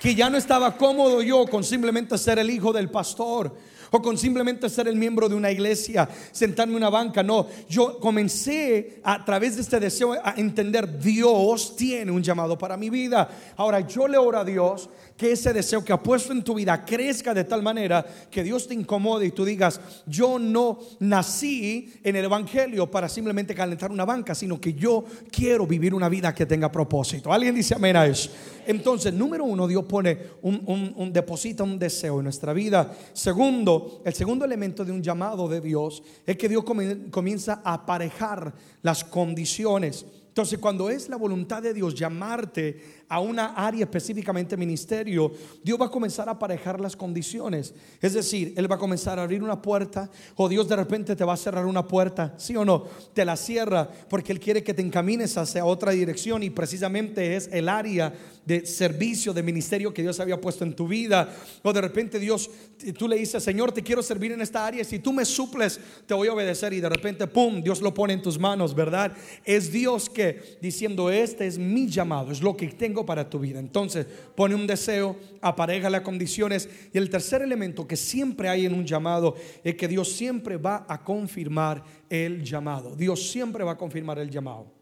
que 0.00 0.14
ya 0.14 0.30
no 0.30 0.36
estaba 0.36 0.76
cómodo 0.76 1.22
yo 1.22 1.46
con 1.46 1.64
simplemente 1.64 2.16
ser 2.18 2.38
el 2.38 2.50
hijo 2.50 2.72
del 2.72 2.90
pastor 2.90 3.52
o 3.90 4.02
con 4.02 4.18
simplemente 4.18 4.68
ser 4.68 4.88
el 4.88 4.96
miembro 4.96 5.28
de 5.28 5.34
una 5.34 5.50
iglesia, 5.50 6.08
sentarme 6.32 6.72
en 6.72 6.78
una 6.78 6.90
banca. 6.90 7.22
No, 7.22 7.46
yo 7.68 7.98
comencé 7.98 9.00
a, 9.02 9.24
través 9.24 9.56
de 9.56 9.62
este 9.62 9.80
deseo 9.80 10.12
a 10.12 10.34
entender, 10.36 10.98
Dios 10.98 11.76
tiene 11.76 12.10
un 12.10 12.22
llamado 12.22 12.58
para 12.58 12.76
mi 12.76 12.90
vida. 12.90 13.28
Ahora 13.56 13.80
yo 13.80 14.08
le 14.08 14.18
oro 14.18 14.38
a 14.38 14.44
Dios 14.44 14.88
que 15.16 15.32
ese 15.32 15.52
deseo 15.52 15.82
que 15.82 15.92
ha 15.92 16.02
puesto 16.02 16.32
en 16.32 16.42
tu 16.42 16.54
vida 16.54 16.84
crezca 16.84 17.32
de 17.32 17.44
tal 17.44 17.62
manera 17.62 18.04
que 18.30 18.42
Dios 18.42 18.68
te 18.68 18.74
incomode 18.74 19.26
y 19.26 19.30
tú 19.30 19.44
digas, 19.44 19.80
yo 20.04 20.38
no 20.38 20.78
nací 21.00 21.94
en 22.02 22.16
el 22.16 22.26
Evangelio 22.26 22.90
para 22.90 23.08
simplemente 23.08 23.54
calentar 23.54 23.90
una 23.90 24.04
banca, 24.04 24.34
sino 24.34 24.60
que 24.60 24.74
yo 24.74 25.04
quiero 25.30 25.66
vivir 25.66 25.94
una 25.94 26.10
vida 26.10 26.34
que 26.34 26.44
tenga 26.44 26.70
propósito. 26.70 27.32
¿Alguien 27.32 27.54
dice 27.54 27.74
amén 27.74 27.96
a 27.96 28.06
eso? 28.06 28.30
Entonces, 28.66 29.14
número 29.14 29.44
uno, 29.44 29.66
Dios 29.66 29.85
pone 29.86 30.18
un, 30.42 30.62
un, 30.66 30.92
un 30.96 31.12
deposita 31.12 31.62
un 31.62 31.78
deseo 31.78 32.18
en 32.18 32.24
nuestra 32.24 32.52
vida. 32.52 32.94
Segundo, 33.12 34.02
el 34.04 34.14
segundo 34.14 34.44
elemento 34.44 34.84
de 34.84 34.92
un 34.92 35.02
llamado 35.02 35.48
de 35.48 35.60
Dios 35.60 36.02
es 36.26 36.36
que 36.36 36.48
Dios 36.48 36.64
comienza 37.10 37.60
a 37.64 37.74
aparejar 37.74 38.54
las 38.82 39.04
condiciones. 39.04 40.04
Entonces, 40.28 40.58
cuando 40.58 40.90
es 40.90 41.08
la 41.08 41.16
voluntad 41.16 41.62
de 41.62 41.72
Dios 41.72 41.94
llamarte 41.94 43.04
a 43.08 43.20
una 43.20 43.54
área 43.54 43.84
específicamente 43.84 44.56
ministerio, 44.56 45.32
Dios 45.62 45.80
va 45.80 45.86
a 45.86 45.90
comenzar 45.90 46.28
a 46.28 46.32
aparejar 46.32 46.80
las 46.80 46.96
condiciones. 46.96 47.74
Es 48.00 48.14
decir, 48.14 48.54
Él 48.56 48.70
va 48.70 48.76
a 48.76 48.78
comenzar 48.78 49.18
a 49.18 49.22
abrir 49.22 49.42
una 49.42 49.60
puerta 49.62 50.10
o 50.34 50.48
Dios 50.48 50.68
de 50.68 50.76
repente 50.76 51.14
te 51.14 51.24
va 51.24 51.34
a 51.34 51.36
cerrar 51.36 51.66
una 51.66 51.86
puerta, 51.86 52.34
sí 52.36 52.56
o 52.56 52.64
no, 52.64 52.84
te 53.14 53.24
la 53.24 53.36
cierra 53.36 53.88
porque 54.08 54.32
Él 54.32 54.40
quiere 54.40 54.62
que 54.62 54.74
te 54.74 54.82
encamines 54.82 55.36
hacia 55.36 55.64
otra 55.64 55.92
dirección 55.92 56.42
y 56.42 56.50
precisamente 56.50 57.36
es 57.36 57.48
el 57.52 57.68
área 57.68 58.12
de 58.44 58.64
servicio, 58.64 59.34
de 59.34 59.42
ministerio 59.42 59.92
que 59.92 60.02
Dios 60.02 60.20
había 60.20 60.40
puesto 60.40 60.64
en 60.64 60.74
tu 60.74 60.86
vida. 60.86 61.34
O 61.62 61.72
de 61.72 61.80
repente 61.80 62.18
Dios, 62.18 62.48
tú 62.96 63.08
le 63.08 63.16
dices, 63.16 63.42
Señor, 63.42 63.72
te 63.72 63.82
quiero 63.82 64.02
servir 64.02 64.32
en 64.32 64.40
esta 64.40 64.64
área, 64.64 64.84
si 64.84 65.00
tú 65.00 65.12
me 65.12 65.24
suples, 65.24 65.80
te 66.06 66.14
voy 66.14 66.28
a 66.28 66.32
obedecer 66.32 66.72
y 66.72 66.80
de 66.80 66.88
repente, 66.88 67.26
¡pum!, 67.26 67.62
Dios 67.62 67.80
lo 67.80 67.92
pone 67.92 68.12
en 68.12 68.22
tus 68.22 68.38
manos, 68.38 68.74
¿verdad? 68.74 69.12
Es 69.44 69.72
Dios 69.72 70.08
que 70.08 70.58
diciendo, 70.60 71.10
este 71.10 71.46
es 71.46 71.58
mi 71.58 71.88
llamado, 71.88 72.30
es 72.30 72.40
lo 72.40 72.56
que 72.56 72.68
tengo 72.68 72.95
para 73.04 73.28
tu 73.28 73.38
vida. 73.38 73.58
Entonces, 73.58 74.06
pone 74.34 74.54
un 74.54 74.66
deseo, 74.66 75.16
apareja 75.42 75.90
las 75.90 76.02
condiciones. 76.02 76.68
Y 76.92 76.98
el 76.98 77.10
tercer 77.10 77.42
elemento 77.42 77.86
que 77.86 77.96
siempre 77.96 78.48
hay 78.48 78.64
en 78.64 78.74
un 78.74 78.86
llamado 78.86 79.34
es 79.62 79.74
que 79.74 79.88
Dios 79.88 80.12
siempre 80.12 80.56
va 80.56 80.86
a 80.88 81.02
confirmar 81.02 81.82
el 82.08 82.44
llamado. 82.44 82.96
Dios 82.96 83.30
siempre 83.30 83.64
va 83.64 83.72
a 83.72 83.76
confirmar 83.76 84.18
el 84.18 84.30
llamado. 84.30 84.72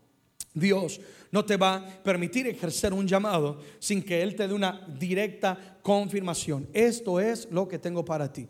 Dios 0.53 1.01
no 1.33 1.45
te 1.45 1.57
va 1.57 1.75
a 1.75 2.03
permitir 2.03 2.47
ejercer 2.47 2.93
un 2.93 3.09
llamado 3.09 3.61
sin 3.81 4.03
que 4.03 4.23
Él 4.23 4.37
te 4.37 4.47
dé 4.47 4.55
una 4.55 4.87
directa 5.01 5.79
confirmación. 5.83 6.69
Esto 6.73 7.19
es 7.19 7.49
lo 7.51 7.67
que 7.67 7.81
tengo 7.81 8.05
para 8.05 8.33
ti. 8.33 8.47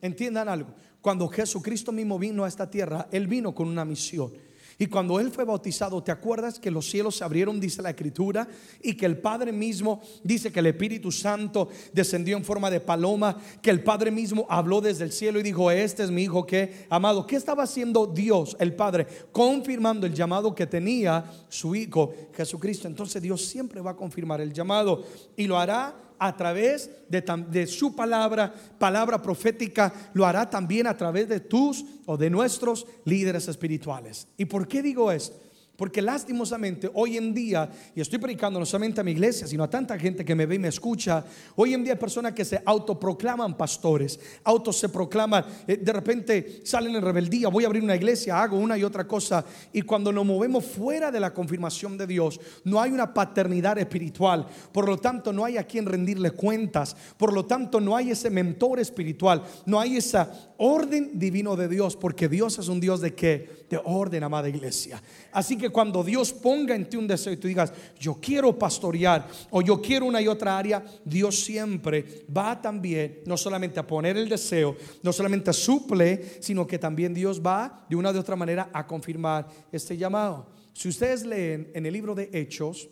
Entiendan 0.00 0.48
algo. 0.48 0.70
Cuando 1.00 1.28
Jesucristo 1.28 1.92
mismo 1.92 2.18
vino 2.18 2.44
a 2.44 2.48
esta 2.48 2.70
tierra, 2.70 3.06
Él 3.10 3.26
vino 3.26 3.54
con 3.54 3.68
una 3.68 3.84
misión. 3.84 4.32
Y 4.80 4.86
cuando 4.86 5.20
él 5.20 5.30
fue 5.30 5.44
bautizado, 5.44 6.02
¿te 6.02 6.10
acuerdas 6.10 6.58
que 6.58 6.70
los 6.70 6.88
cielos 6.88 7.14
se 7.14 7.22
abrieron, 7.22 7.60
dice 7.60 7.82
la 7.82 7.90
escritura? 7.90 8.48
Y 8.82 8.94
que 8.94 9.04
el 9.04 9.18
Padre 9.18 9.52
mismo 9.52 10.00
dice 10.24 10.50
que 10.50 10.60
el 10.60 10.68
Espíritu 10.68 11.12
Santo 11.12 11.68
descendió 11.92 12.34
en 12.34 12.44
forma 12.46 12.70
de 12.70 12.80
paloma, 12.80 13.36
que 13.60 13.68
el 13.68 13.82
Padre 13.82 14.10
mismo 14.10 14.46
habló 14.48 14.80
desde 14.80 15.04
el 15.04 15.12
cielo 15.12 15.38
y 15.38 15.42
dijo, 15.42 15.70
este 15.70 16.02
es 16.02 16.10
mi 16.10 16.22
hijo 16.22 16.46
que, 16.46 16.86
amado, 16.88 17.26
¿qué 17.26 17.36
estaba 17.36 17.64
haciendo 17.64 18.06
Dios, 18.06 18.56
el 18.58 18.74
Padre? 18.74 19.06
Confirmando 19.32 20.06
el 20.06 20.14
llamado 20.14 20.54
que 20.54 20.66
tenía 20.66 21.30
su 21.50 21.74
hijo 21.74 22.14
Jesucristo. 22.32 22.88
Entonces 22.88 23.20
Dios 23.20 23.44
siempre 23.44 23.82
va 23.82 23.90
a 23.90 23.96
confirmar 23.96 24.40
el 24.40 24.54
llamado 24.54 25.04
y 25.36 25.46
lo 25.46 25.58
hará 25.58 25.94
a 26.20 26.36
través 26.36 26.90
de, 27.08 27.66
su 27.66 27.96
palabra, 27.96 28.52
palabra 28.78 29.20
profética, 29.22 29.92
lo 30.12 30.26
hará 30.26 30.48
también 30.48 30.86
a 30.86 30.96
través 30.96 31.28
de 31.28 31.40
tus 31.40 31.84
o 32.04 32.18
de 32.18 32.28
nuestros 32.28 32.86
líderes 33.06 33.48
espirituales. 33.48 34.28
¿Y 34.36 34.44
por 34.44 34.68
qué 34.68 34.82
digo 34.82 35.10
esto? 35.10 35.49
Porque 35.80 36.02
lastimosamente 36.02 36.90
hoy 36.92 37.16
en 37.16 37.32
día, 37.32 37.70
y 37.94 38.02
estoy 38.02 38.18
predicando 38.18 38.60
no 38.60 38.66
solamente 38.66 39.00
a 39.00 39.02
mi 39.02 39.12
iglesia, 39.12 39.46
sino 39.46 39.64
a 39.64 39.70
tanta 39.70 39.98
gente 39.98 40.26
que 40.26 40.34
me 40.34 40.44
ve 40.44 40.56
y 40.56 40.58
me 40.58 40.68
escucha, 40.68 41.24
hoy 41.56 41.72
en 41.72 41.82
día 41.82 41.94
hay 41.94 41.98
personas 41.98 42.34
que 42.34 42.44
se 42.44 42.60
autoproclaman 42.66 43.56
pastores, 43.56 44.20
autos 44.44 44.76
se 44.76 44.90
proclaman, 44.90 45.42
eh, 45.66 45.78
de 45.78 45.92
repente 45.94 46.60
salen 46.64 46.94
en 46.96 47.00
rebeldía, 47.00 47.48
voy 47.48 47.64
a 47.64 47.68
abrir 47.68 47.82
una 47.82 47.96
iglesia, 47.96 48.42
hago 48.42 48.58
una 48.58 48.76
y 48.76 48.84
otra 48.84 49.08
cosa, 49.08 49.42
y 49.72 49.80
cuando 49.80 50.12
nos 50.12 50.26
movemos 50.26 50.66
fuera 50.66 51.10
de 51.10 51.18
la 51.18 51.32
confirmación 51.32 51.96
de 51.96 52.06
Dios, 52.06 52.38
no 52.64 52.78
hay 52.78 52.90
una 52.90 53.14
paternidad 53.14 53.78
espiritual, 53.78 54.46
por 54.72 54.86
lo 54.86 54.98
tanto 54.98 55.32
no 55.32 55.46
hay 55.46 55.56
a 55.56 55.64
quien 55.64 55.86
rendirle 55.86 56.32
cuentas, 56.32 56.94
por 57.16 57.32
lo 57.32 57.46
tanto 57.46 57.80
no 57.80 57.96
hay 57.96 58.10
ese 58.10 58.28
mentor 58.28 58.80
espiritual, 58.80 59.44
no 59.64 59.80
hay 59.80 59.96
esa 59.96 60.50
orden 60.58 61.18
divino 61.18 61.56
de 61.56 61.68
Dios, 61.68 61.96
porque 61.96 62.28
Dios 62.28 62.58
es 62.58 62.68
un 62.68 62.80
Dios 62.80 63.00
de 63.00 63.14
que 63.14 63.60
de 63.70 63.80
orden, 63.82 64.24
amada 64.24 64.48
iglesia. 64.48 65.00
Así 65.32 65.56
que 65.56 65.69
cuando 65.70 66.02
Dios 66.02 66.32
ponga 66.32 66.74
en 66.74 66.88
ti 66.88 66.96
un 66.96 67.06
deseo 67.06 67.32
y 67.32 67.36
tú 67.36 67.48
digas, 67.48 67.72
yo 67.98 68.18
quiero 68.20 68.58
pastorear 68.58 69.26
o 69.50 69.62
yo 69.62 69.80
quiero 69.80 70.06
una 70.06 70.20
y 70.20 70.28
otra 70.28 70.58
área, 70.58 70.84
Dios 71.04 71.40
siempre 71.40 72.24
va 72.34 72.60
también 72.60 73.20
no 73.26 73.36
solamente 73.36 73.80
a 73.80 73.86
poner 73.86 74.16
el 74.16 74.28
deseo, 74.28 74.76
no 75.02 75.12
solamente 75.12 75.52
suple, 75.52 76.38
sino 76.40 76.66
que 76.66 76.78
también 76.78 77.14
Dios 77.14 77.40
va 77.44 77.86
de 77.88 77.96
una 77.96 78.12
de 78.12 78.18
otra 78.18 78.36
manera 78.36 78.70
a 78.72 78.86
confirmar 78.86 79.48
este 79.72 79.96
llamado. 79.96 80.48
Si 80.72 80.88
ustedes 80.88 81.26
leen 81.26 81.70
en 81.74 81.86
el 81.86 81.92
libro 81.92 82.14
de 82.14 82.30
Hechos, 82.32 82.88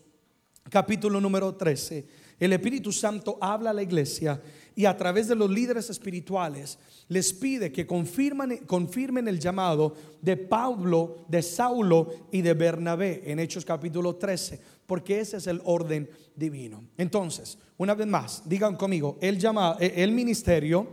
capítulo 0.69 1.21
número 1.21 1.55
13, 1.55 2.07
el 2.39 2.53
Espíritu 2.53 2.93
Santo 2.93 3.37
habla 3.41 3.71
a 3.71 3.75
la 3.75 3.83
iglesia 3.83 4.41
y 4.77 4.85
a 4.85 4.97
través 4.97 5.27
de 5.27 5.35
los 5.35 5.51
líderes 5.51 5.91
espirituales 5.91 6.79
les 7.09 7.33
pide 7.33 7.73
que 7.73 7.87
confirmen, 7.87 8.59
confirmen 8.59 9.27
el 9.27 9.41
llamado 9.41 9.95
de 10.23 10.37
Pablo, 10.37 11.25
de 11.29 11.43
Saulo 11.43 12.29
y 12.31 12.43
de 12.43 12.55
Bernabé 12.55 13.23
en 13.25 13.41
Hechos 13.41 13.65
capítulo 13.65 14.15
13, 14.15 14.61
porque 14.87 15.21
ese 15.21 15.39
es 15.39 15.49
el 15.49 15.61
orden 15.65 16.09
divino. 16.37 16.85
Entonces, 16.97 17.59
una 17.77 17.95
vez 17.95 18.07
más, 18.07 18.49
digan 18.49 18.77
conmigo, 18.77 19.19
el, 19.21 19.39
llamado, 19.39 19.79
el 19.81 20.13
ministerio 20.13 20.87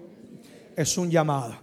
es 0.76 0.98
un 0.98 1.12
llamado. 1.12 1.56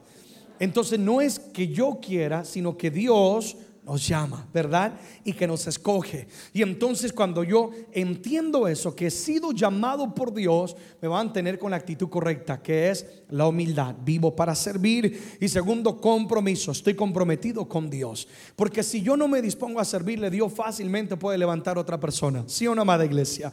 Entonces 0.60 1.00
no 1.00 1.20
es 1.20 1.40
que 1.40 1.68
yo 1.68 1.98
quiera, 2.00 2.44
sino 2.44 2.76
que 2.76 2.90
Dios 2.90 3.56
nos 3.82 4.06
llama, 4.06 4.46
¿verdad? 4.52 4.94
Y 5.24 5.32
que 5.32 5.46
nos 5.46 5.66
escoge. 5.66 6.28
Y 6.52 6.62
entonces 6.62 7.12
cuando 7.12 7.42
yo 7.42 7.70
entiendo 7.92 8.68
eso, 8.68 8.94
que 8.94 9.08
he 9.08 9.10
sido 9.10 9.52
llamado 9.52 10.14
por 10.14 10.32
Dios, 10.32 10.76
me 11.00 11.08
van 11.08 11.28
a 11.28 11.32
tener 11.32 11.58
con 11.58 11.72
la 11.72 11.78
actitud 11.78 12.08
correcta, 12.08 12.62
que 12.62 12.90
es 12.90 13.24
la 13.28 13.48
humildad. 13.48 13.96
Vivo 14.04 14.36
para 14.36 14.54
servir. 14.54 15.36
Y 15.40 15.48
segundo, 15.48 16.00
compromiso. 16.00 16.70
Estoy 16.70 16.94
comprometido 16.94 17.68
con 17.68 17.90
Dios. 17.90 18.28
Porque 18.54 18.82
si 18.82 19.02
yo 19.02 19.16
no 19.16 19.26
me 19.26 19.42
dispongo 19.42 19.80
a 19.80 19.84
servirle, 19.84 20.30
Dios 20.30 20.52
fácilmente 20.52 21.16
puede 21.16 21.38
levantar 21.38 21.76
otra 21.76 21.98
persona. 21.98 22.44
¿Sí 22.46 22.66
o 22.68 22.74
no, 22.74 22.82
amada 22.82 23.04
iglesia? 23.04 23.52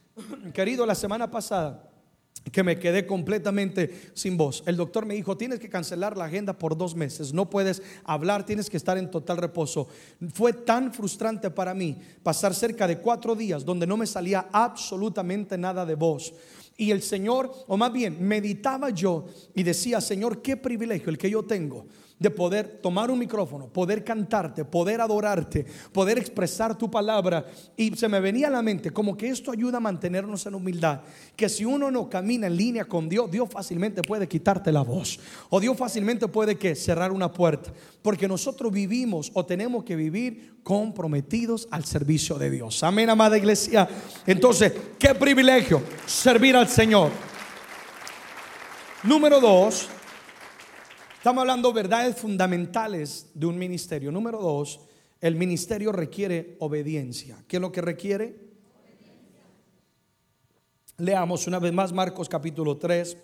Querido, 0.52 0.84
la 0.84 0.94
semana 0.94 1.30
pasada 1.30 1.91
que 2.50 2.62
me 2.62 2.78
quedé 2.78 3.06
completamente 3.06 4.10
sin 4.14 4.36
voz. 4.36 4.62
El 4.66 4.76
doctor 4.76 5.06
me 5.06 5.14
dijo, 5.14 5.36
tienes 5.36 5.60
que 5.60 5.68
cancelar 5.68 6.16
la 6.16 6.24
agenda 6.24 6.58
por 6.58 6.76
dos 6.76 6.94
meses, 6.94 7.32
no 7.32 7.48
puedes 7.48 7.82
hablar, 8.04 8.44
tienes 8.44 8.68
que 8.68 8.76
estar 8.76 8.98
en 8.98 9.10
total 9.10 9.36
reposo. 9.36 9.88
Fue 10.32 10.52
tan 10.52 10.92
frustrante 10.92 11.50
para 11.50 11.74
mí 11.74 11.98
pasar 12.22 12.54
cerca 12.54 12.88
de 12.88 12.98
cuatro 12.98 13.34
días 13.34 13.64
donde 13.64 13.86
no 13.86 13.96
me 13.96 14.06
salía 14.06 14.48
absolutamente 14.52 15.56
nada 15.56 15.86
de 15.86 15.94
voz. 15.94 16.34
Y 16.76 16.90
el 16.90 17.02
Señor, 17.02 17.52
o 17.68 17.76
más 17.76 17.92
bien, 17.92 18.16
meditaba 18.26 18.90
yo 18.90 19.26
y 19.54 19.62
decía, 19.62 20.00
Señor, 20.00 20.42
qué 20.42 20.56
privilegio 20.56 21.10
el 21.10 21.18
que 21.18 21.30
yo 21.30 21.44
tengo 21.44 21.86
de 22.22 22.30
poder 22.30 22.78
tomar 22.80 23.10
un 23.10 23.18
micrófono, 23.18 23.66
poder 23.66 24.04
cantarte, 24.04 24.64
poder 24.64 25.00
adorarte, 25.00 25.66
poder 25.92 26.18
expresar 26.18 26.78
tu 26.78 26.88
palabra. 26.88 27.44
Y 27.76 27.94
se 27.96 28.08
me 28.08 28.20
venía 28.20 28.46
a 28.46 28.50
la 28.50 28.62
mente 28.62 28.92
como 28.92 29.16
que 29.16 29.28
esto 29.28 29.50
ayuda 29.50 29.78
a 29.78 29.80
mantenernos 29.80 30.46
en 30.46 30.54
humildad. 30.54 31.00
Que 31.34 31.48
si 31.48 31.64
uno 31.64 31.90
no 31.90 32.08
camina 32.08 32.46
en 32.46 32.56
línea 32.56 32.84
con 32.84 33.08
Dios, 33.08 33.30
Dios 33.30 33.48
fácilmente 33.50 34.02
puede 34.02 34.28
quitarte 34.28 34.70
la 34.70 34.82
voz. 34.82 35.18
O 35.50 35.58
Dios 35.58 35.76
fácilmente 35.76 36.28
puede 36.28 36.56
que 36.56 36.76
cerrar 36.76 37.10
una 37.10 37.32
puerta. 37.32 37.72
Porque 38.00 38.28
nosotros 38.28 38.70
vivimos 38.70 39.30
o 39.34 39.44
tenemos 39.44 39.82
que 39.82 39.96
vivir 39.96 40.60
comprometidos 40.62 41.66
al 41.72 41.84
servicio 41.84 42.38
de 42.38 42.50
Dios. 42.50 42.82
Amén, 42.84 43.10
amada 43.10 43.36
iglesia. 43.36 43.88
Entonces, 44.26 44.72
qué 44.98 45.14
privilegio 45.14 45.82
servir 46.06 46.56
al 46.56 46.68
Señor. 46.68 47.10
Número 49.02 49.40
dos, 49.40 49.88
estamos 51.22 51.42
hablando 51.42 51.72
verdades 51.72 52.16
fundamentales 52.16 53.28
de 53.32 53.46
un 53.46 53.56
ministerio. 53.56 54.10
Número 54.10 54.40
dos, 54.40 54.80
el 55.20 55.36
ministerio 55.36 55.92
requiere 55.92 56.56
obediencia. 56.58 57.44
¿Qué 57.46 57.58
es 57.58 57.60
lo 57.60 57.70
que 57.70 57.80
requiere? 57.80 58.40
Leamos 60.96 61.46
una 61.46 61.60
vez 61.60 61.72
más 61.72 61.92
Marcos 61.92 62.28
capítulo 62.28 62.76
3. 62.76 63.16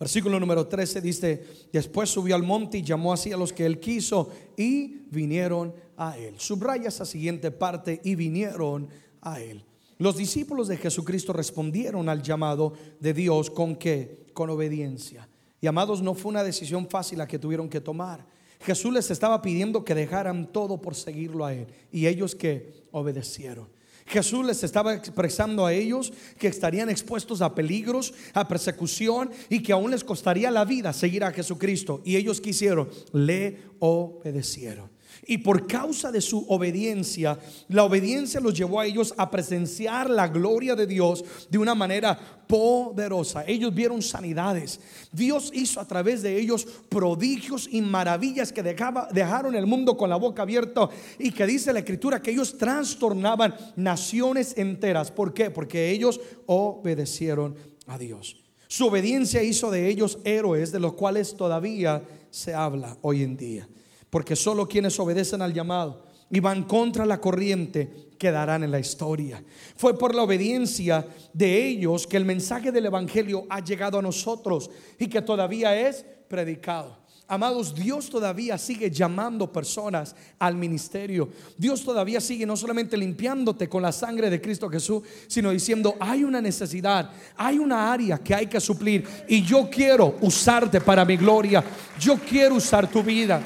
Versículo 0.00 0.40
número 0.40 0.66
13 0.66 1.00
dice, 1.00 1.46
después 1.72 2.10
subió 2.10 2.34
al 2.34 2.42
monte 2.42 2.78
y 2.78 2.82
llamó 2.82 3.12
así 3.12 3.30
a 3.30 3.36
los 3.36 3.52
que 3.52 3.66
él 3.66 3.78
quiso 3.78 4.28
y 4.56 5.06
vinieron 5.12 5.72
a 5.96 6.18
él. 6.18 6.40
Subraya 6.40 6.88
esa 6.88 7.04
siguiente 7.04 7.52
parte 7.52 8.00
y 8.02 8.16
vinieron 8.16 8.88
a 9.20 9.40
él. 9.40 9.64
Los 9.98 10.16
discípulos 10.16 10.66
de 10.66 10.76
Jesucristo 10.76 11.32
respondieron 11.32 12.08
al 12.08 12.20
llamado 12.20 12.72
de 12.98 13.14
Dios 13.14 13.48
con 13.48 13.76
qué? 13.76 14.26
Con 14.32 14.50
obediencia. 14.50 15.28
Y 15.60 15.66
amados, 15.66 16.02
no 16.02 16.14
fue 16.14 16.30
una 16.30 16.44
decisión 16.44 16.88
fácil 16.88 17.18
la 17.18 17.28
que 17.28 17.38
tuvieron 17.38 17.68
que 17.68 17.80
tomar. 17.80 18.24
Jesús 18.60 18.92
les 18.92 19.10
estaba 19.10 19.40
pidiendo 19.42 19.84
que 19.84 19.94
dejaran 19.94 20.52
todo 20.52 20.80
por 20.80 20.94
seguirlo 20.94 21.44
a 21.44 21.54
Él. 21.54 21.66
Y 21.90 22.06
ellos 22.06 22.34
que 22.34 22.84
obedecieron. 22.90 23.68
Jesús 24.06 24.44
les 24.44 24.64
estaba 24.64 24.94
expresando 24.94 25.64
a 25.64 25.72
ellos 25.72 26.12
que 26.36 26.48
estarían 26.48 26.90
expuestos 26.90 27.42
a 27.42 27.54
peligros, 27.54 28.12
a 28.34 28.48
persecución 28.48 29.30
y 29.48 29.62
que 29.62 29.72
aún 29.72 29.92
les 29.92 30.02
costaría 30.02 30.50
la 30.50 30.64
vida 30.64 30.92
seguir 30.92 31.22
a 31.22 31.30
Jesucristo. 31.30 32.02
Y 32.04 32.16
ellos 32.16 32.40
quisieron, 32.40 32.90
le 33.12 33.58
obedecieron. 33.78 34.90
Y 35.26 35.38
por 35.38 35.66
causa 35.66 36.10
de 36.10 36.20
su 36.20 36.46
obediencia, 36.48 37.38
la 37.68 37.84
obediencia 37.84 38.40
los 38.40 38.54
llevó 38.54 38.80
a 38.80 38.86
ellos 38.86 39.14
a 39.16 39.30
presenciar 39.30 40.08
la 40.08 40.28
gloria 40.28 40.74
de 40.74 40.86
Dios 40.86 41.24
de 41.50 41.58
una 41.58 41.74
manera 41.74 42.18
poderosa. 42.46 43.44
Ellos 43.46 43.74
vieron 43.74 44.02
sanidades. 44.02 44.80
Dios 45.12 45.50
hizo 45.54 45.78
a 45.80 45.86
través 45.86 46.22
de 46.22 46.38
ellos 46.38 46.66
prodigios 46.88 47.68
y 47.70 47.82
maravillas 47.82 48.52
que 48.52 48.62
dejaron 48.62 49.54
el 49.54 49.66
mundo 49.66 49.96
con 49.96 50.10
la 50.10 50.16
boca 50.16 50.42
abierta 50.42 50.88
y 51.18 51.30
que 51.32 51.46
dice 51.46 51.72
la 51.72 51.80
escritura 51.80 52.22
que 52.22 52.30
ellos 52.30 52.56
trastornaban 52.56 53.54
naciones 53.76 54.56
enteras. 54.56 55.12
¿Por 55.12 55.34
qué? 55.34 55.50
Porque 55.50 55.90
ellos 55.90 56.20
obedecieron 56.46 57.54
a 57.86 57.98
Dios. 57.98 58.36
Su 58.68 58.86
obediencia 58.86 59.42
hizo 59.42 59.70
de 59.70 59.88
ellos 59.88 60.18
héroes 60.24 60.72
de 60.72 60.80
los 60.80 60.94
cuales 60.94 61.36
todavía 61.36 62.02
se 62.30 62.54
habla 62.54 62.96
hoy 63.02 63.22
en 63.22 63.36
día 63.36 63.68
porque 64.10 64.36
solo 64.36 64.68
quienes 64.68 64.98
obedecen 64.98 65.40
al 65.40 65.54
llamado 65.54 66.04
y 66.30 66.40
van 66.40 66.64
contra 66.64 67.06
la 67.06 67.20
corriente 67.20 68.10
quedarán 68.18 68.62
en 68.62 68.70
la 68.70 68.78
historia. 68.78 69.42
Fue 69.76 69.98
por 69.98 70.14
la 70.14 70.22
obediencia 70.22 71.06
de 71.32 71.66
ellos 71.66 72.06
que 72.06 72.16
el 72.16 72.24
mensaje 72.24 72.70
del 72.70 72.86
Evangelio 72.86 73.46
ha 73.48 73.64
llegado 73.64 73.98
a 73.98 74.02
nosotros 74.02 74.70
y 74.98 75.08
que 75.08 75.22
todavía 75.22 75.74
es 75.88 76.04
predicado. 76.28 77.00
Amados, 77.26 77.72
Dios 77.76 78.10
todavía 78.10 78.58
sigue 78.58 78.90
llamando 78.90 79.52
personas 79.52 80.16
al 80.40 80.56
ministerio. 80.56 81.28
Dios 81.56 81.84
todavía 81.84 82.20
sigue 82.20 82.44
no 82.44 82.56
solamente 82.56 82.96
limpiándote 82.96 83.68
con 83.68 83.82
la 83.82 83.92
sangre 83.92 84.28
de 84.28 84.40
Cristo 84.40 84.68
Jesús, 84.68 85.04
sino 85.28 85.52
diciendo, 85.52 85.94
hay 86.00 86.24
una 86.24 86.40
necesidad, 86.40 87.08
hay 87.36 87.58
una 87.58 87.92
área 87.92 88.18
que 88.18 88.34
hay 88.34 88.48
que 88.48 88.60
suplir 88.60 89.06
y 89.28 89.42
yo 89.42 89.70
quiero 89.70 90.16
usarte 90.22 90.80
para 90.80 91.04
mi 91.04 91.16
gloria. 91.16 91.62
Yo 92.00 92.16
quiero 92.16 92.56
usar 92.56 92.90
tu 92.90 93.00
vida. 93.00 93.40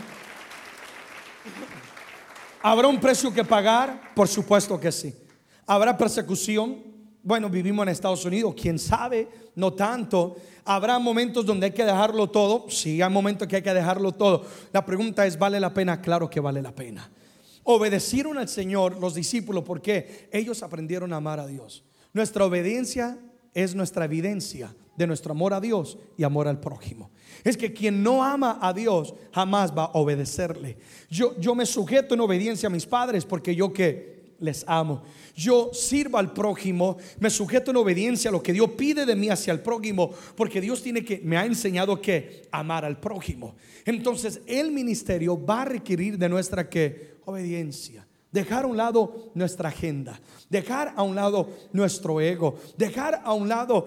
¿Habrá 2.67 2.89
un 2.89 2.99
precio 2.99 3.31
que 3.31 3.45
pagar? 3.45 4.15
Por 4.15 4.27
supuesto 4.27 4.81
que 4.81 4.91
sí. 4.91 5.15
¿Habrá 5.67 5.99
persecución? 5.99 6.83
Bueno, 7.23 7.51
vivimos 7.51 7.83
en 7.83 7.91
Estados 7.91 8.25
Unidos, 8.25 8.55
quién 8.59 8.79
sabe, 8.79 9.29
no 9.55 9.75
tanto. 9.75 10.37
¿Habrá 10.65 10.99
momentos 10.99 11.45
donde 11.45 11.67
hay 11.67 11.73
que 11.73 11.85
dejarlo 11.85 12.31
todo? 12.31 12.65
Sí, 12.71 13.03
hay 13.03 13.11
momentos 13.11 13.47
que 13.47 13.57
hay 13.57 13.63
que 13.63 13.75
dejarlo 13.75 14.13
todo. 14.13 14.47
La 14.73 14.83
pregunta 14.83 15.27
es, 15.27 15.39
¿vale 15.39 15.61
la 15.61 15.75
pena? 15.75 16.01
Claro 16.01 16.31
que 16.31 16.41
vale 16.41 16.63
la 16.63 16.75
pena. 16.75 17.11
Obedecieron 17.65 18.39
al 18.39 18.49
Señor 18.49 18.99
los 18.99 19.15
discípulos 19.15 19.63
porque 19.63 20.31
ellos 20.33 20.63
aprendieron 20.63 21.13
a 21.13 21.17
amar 21.17 21.41
a 21.41 21.47
Dios. 21.47 21.85
Nuestra 22.15 22.47
obediencia 22.47 23.19
es 23.55 23.75
nuestra 23.75 24.05
evidencia 24.05 24.75
de 24.97 25.07
nuestro 25.07 25.33
amor 25.33 25.55
a 25.55 25.61
Dios 25.61 25.99
y 26.17 26.25
amor 26.25 26.49
al 26.49 26.61
prójimo 26.61 27.11
es 27.45 27.57
que 27.57 27.73
quien 27.73 28.03
no 28.03 28.25
ama 28.25 28.59
a 28.61 28.73
Dios 28.73 29.15
jamás 29.33 29.71
va 29.77 29.85
a 29.85 29.93
obedecerle. 29.99 30.79
Yo, 31.11 31.39
yo 31.39 31.55
me 31.55 31.67
sujeto 31.67 32.15
en 32.15 32.21
obediencia 32.21 32.69
a 32.69 32.71
mis 32.71 32.87
padres 32.87 33.25
porque 33.25 33.55
yo 33.55 33.73
que 33.73 34.15
les 34.41 34.65
amo. 34.67 35.03
Yo 35.37 35.71
sirvo 35.73 36.19
al 36.19 36.33
prójimo, 36.33 36.97
me 37.21 37.31
sujeto 37.31 37.71
en 37.71 37.77
obediencia 37.77 38.31
a 38.31 38.33
lo 38.33 38.43
que 38.43 38.53
Dios 38.53 38.71
pide 38.71 39.05
de 39.05 39.15
mí 39.15 39.29
hacia 39.29 39.53
el 39.53 39.61
prójimo, 39.61 40.11
porque 40.37 40.61
Dios 40.61 40.83
tiene 40.83 41.05
que 41.05 41.21
me 41.23 41.37
ha 41.37 41.45
enseñado 41.45 42.01
que 42.01 42.49
amar 42.51 42.85
al 42.85 42.99
prójimo. 42.99 43.55
Entonces, 43.85 44.41
el 44.47 44.71
ministerio 44.71 45.43
va 45.43 45.63
a 45.63 45.67
requerir 45.67 46.19
de 46.19 46.29
nuestra 46.29 46.69
que 46.69 47.15
obediencia. 47.27 48.07
Dejar 48.35 48.65
a 48.65 48.67
un 48.67 48.77
lado 48.77 49.31
nuestra 49.35 49.69
agenda, 49.69 50.19
dejar 50.51 50.93
a 50.97 51.05
un 51.05 51.15
lado 51.15 51.51
nuestro 51.73 52.21
ego, 52.21 52.59
dejar 52.77 53.23
a 53.23 53.33
un 53.33 53.49
lado 53.49 53.87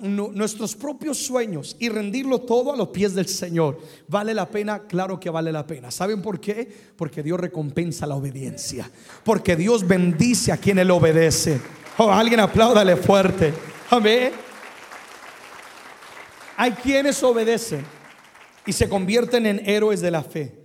nuestros 0.00 0.76
propios 0.76 1.18
sueños 1.18 1.74
y 1.80 1.88
rendirlo 1.88 2.40
todo 2.42 2.72
a 2.72 2.76
los 2.76 2.90
pies 2.90 3.16
del 3.16 3.26
Señor. 3.26 3.80
¿Vale 4.06 4.32
la 4.32 4.48
pena? 4.48 4.82
Claro 4.86 5.18
que 5.18 5.28
vale 5.28 5.50
la 5.50 5.66
pena. 5.66 5.90
¿Saben 5.90 6.22
por 6.22 6.38
qué? 6.38 6.72
Porque 6.94 7.20
Dios 7.20 7.40
recompensa 7.40 8.06
la 8.06 8.14
obediencia. 8.14 8.88
Porque 9.24 9.56
Dios 9.56 9.84
bendice 9.84 10.52
a 10.52 10.56
quien 10.56 10.78
Él 10.78 10.92
obedece. 10.92 11.60
Oh, 11.98 12.12
alguien 12.12 12.38
apláudale 12.38 12.94
fuerte. 12.94 13.52
Amén. 13.90 14.30
Hay 16.56 16.70
quienes 16.74 17.20
obedecen 17.24 17.84
y 18.64 18.72
se 18.72 18.88
convierten 18.88 19.46
en 19.46 19.68
héroes 19.68 20.00
de 20.00 20.12
la 20.12 20.22
fe. 20.22 20.59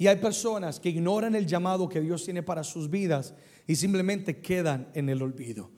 Y 0.00 0.06
hay 0.06 0.16
personas 0.16 0.80
que 0.80 0.88
ignoran 0.88 1.34
el 1.34 1.46
llamado 1.46 1.86
que 1.86 2.00
Dios 2.00 2.24
tiene 2.24 2.42
para 2.42 2.64
sus 2.64 2.88
vidas 2.88 3.34
y 3.66 3.76
simplemente 3.76 4.40
quedan 4.40 4.88
en 4.94 5.10
el 5.10 5.20
olvido. 5.20 5.70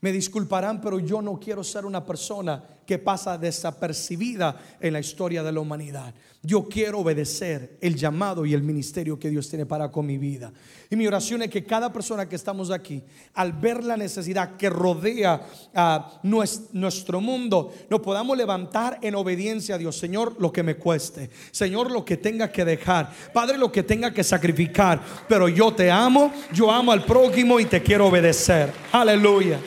Me 0.00 0.12
disculparán, 0.12 0.80
pero 0.80 0.98
yo 0.98 1.20
no 1.20 1.38
quiero 1.38 1.62
ser 1.62 1.84
una 1.84 2.04
persona 2.04 2.62
que 2.86 2.98
pasa 2.98 3.38
desapercibida 3.38 4.56
en 4.80 4.94
la 4.94 5.00
historia 5.00 5.42
de 5.42 5.52
la 5.52 5.60
humanidad. 5.60 6.12
Yo 6.42 6.66
quiero 6.68 7.00
obedecer 7.00 7.76
el 7.82 7.94
llamado 7.94 8.46
y 8.46 8.54
el 8.54 8.62
ministerio 8.62 9.18
que 9.18 9.28
Dios 9.28 9.48
tiene 9.48 9.66
para 9.66 9.90
con 9.92 10.06
mi 10.06 10.16
vida. 10.16 10.52
Y 10.88 10.96
mi 10.96 11.06
oración 11.06 11.42
es 11.42 11.50
que 11.50 11.64
cada 11.64 11.92
persona 11.92 12.28
que 12.28 12.34
estamos 12.34 12.70
aquí, 12.70 13.02
al 13.34 13.52
ver 13.52 13.84
la 13.84 13.96
necesidad 13.96 14.56
que 14.56 14.70
rodea 14.70 15.46
a 15.74 16.18
nuestro 16.22 17.20
mundo, 17.20 17.72
nos 17.90 18.00
podamos 18.00 18.36
levantar 18.36 18.98
en 19.02 19.14
obediencia 19.14 19.74
a 19.74 19.78
Dios. 19.78 19.96
Señor, 19.96 20.34
lo 20.40 20.50
que 20.50 20.62
me 20.62 20.76
cueste. 20.76 21.30
Señor, 21.50 21.90
lo 21.90 22.04
que 22.04 22.16
tenga 22.16 22.50
que 22.50 22.64
dejar. 22.64 23.12
Padre, 23.32 23.58
lo 23.58 23.70
que 23.70 23.82
tenga 23.82 24.12
que 24.12 24.24
sacrificar. 24.24 25.00
Pero 25.28 25.48
yo 25.48 25.72
te 25.72 25.90
amo, 25.90 26.32
yo 26.52 26.72
amo 26.72 26.90
al 26.90 27.04
prójimo 27.04 27.60
y 27.60 27.66
te 27.66 27.82
quiero 27.82 28.08
obedecer. 28.08 28.72
Aleluya. 28.90 29.60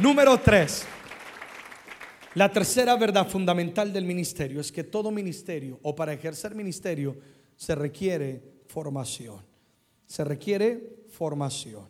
Número 0.00 0.36
tres. 0.40 0.84
La 2.34 2.50
tercera 2.50 2.96
verdad 2.96 3.28
fundamental 3.28 3.92
del 3.92 4.04
ministerio 4.04 4.60
es 4.60 4.72
que 4.72 4.82
todo 4.82 5.12
ministerio 5.12 5.78
o 5.82 5.94
para 5.94 6.12
ejercer 6.12 6.52
ministerio 6.56 7.16
se 7.54 7.76
requiere 7.76 8.42
formación. 8.66 9.40
Se 10.04 10.24
requiere 10.24 11.04
formación. 11.10 11.88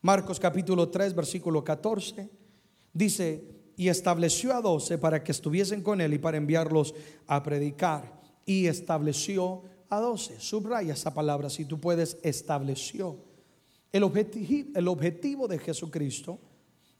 Marcos 0.00 0.38
capítulo 0.38 0.90
3, 0.90 1.12
versículo 1.12 1.64
14 1.64 2.30
dice, 2.92 3.42
y 3.76 3.88
estableció 3.88 4.54
a 4.54 4.60
doce 4.60 4.96
para 4.96 5.24
que 5.24 5.32
estuviesen 5.32 5.82
con 5.82 6.00
él 6.00 6.14
y 6.14 6.18
para 6.18 6.36
enviarlos 6.36 6.94
a 7.26 7.42
predicar. 7.42 8.20
Y 8.46 8.66
estableció 8.66 9.64
a 9.88 9.98
doce. 9.98 10.38
Subraya 10.38 10.94
esa 10.94 11.12
palabra 11.12 11.50
si 11.50 11.64
tú 11.64 11.80
puedes, 11.80 12.16
estableció. 12.22 13.16
El 13.90 14.04
objetivo, 14.04 14.70
el 14.78 14.86
objetivo 14.86 15.48
de 15.48 15.58
Jesucristo 15.58 16.38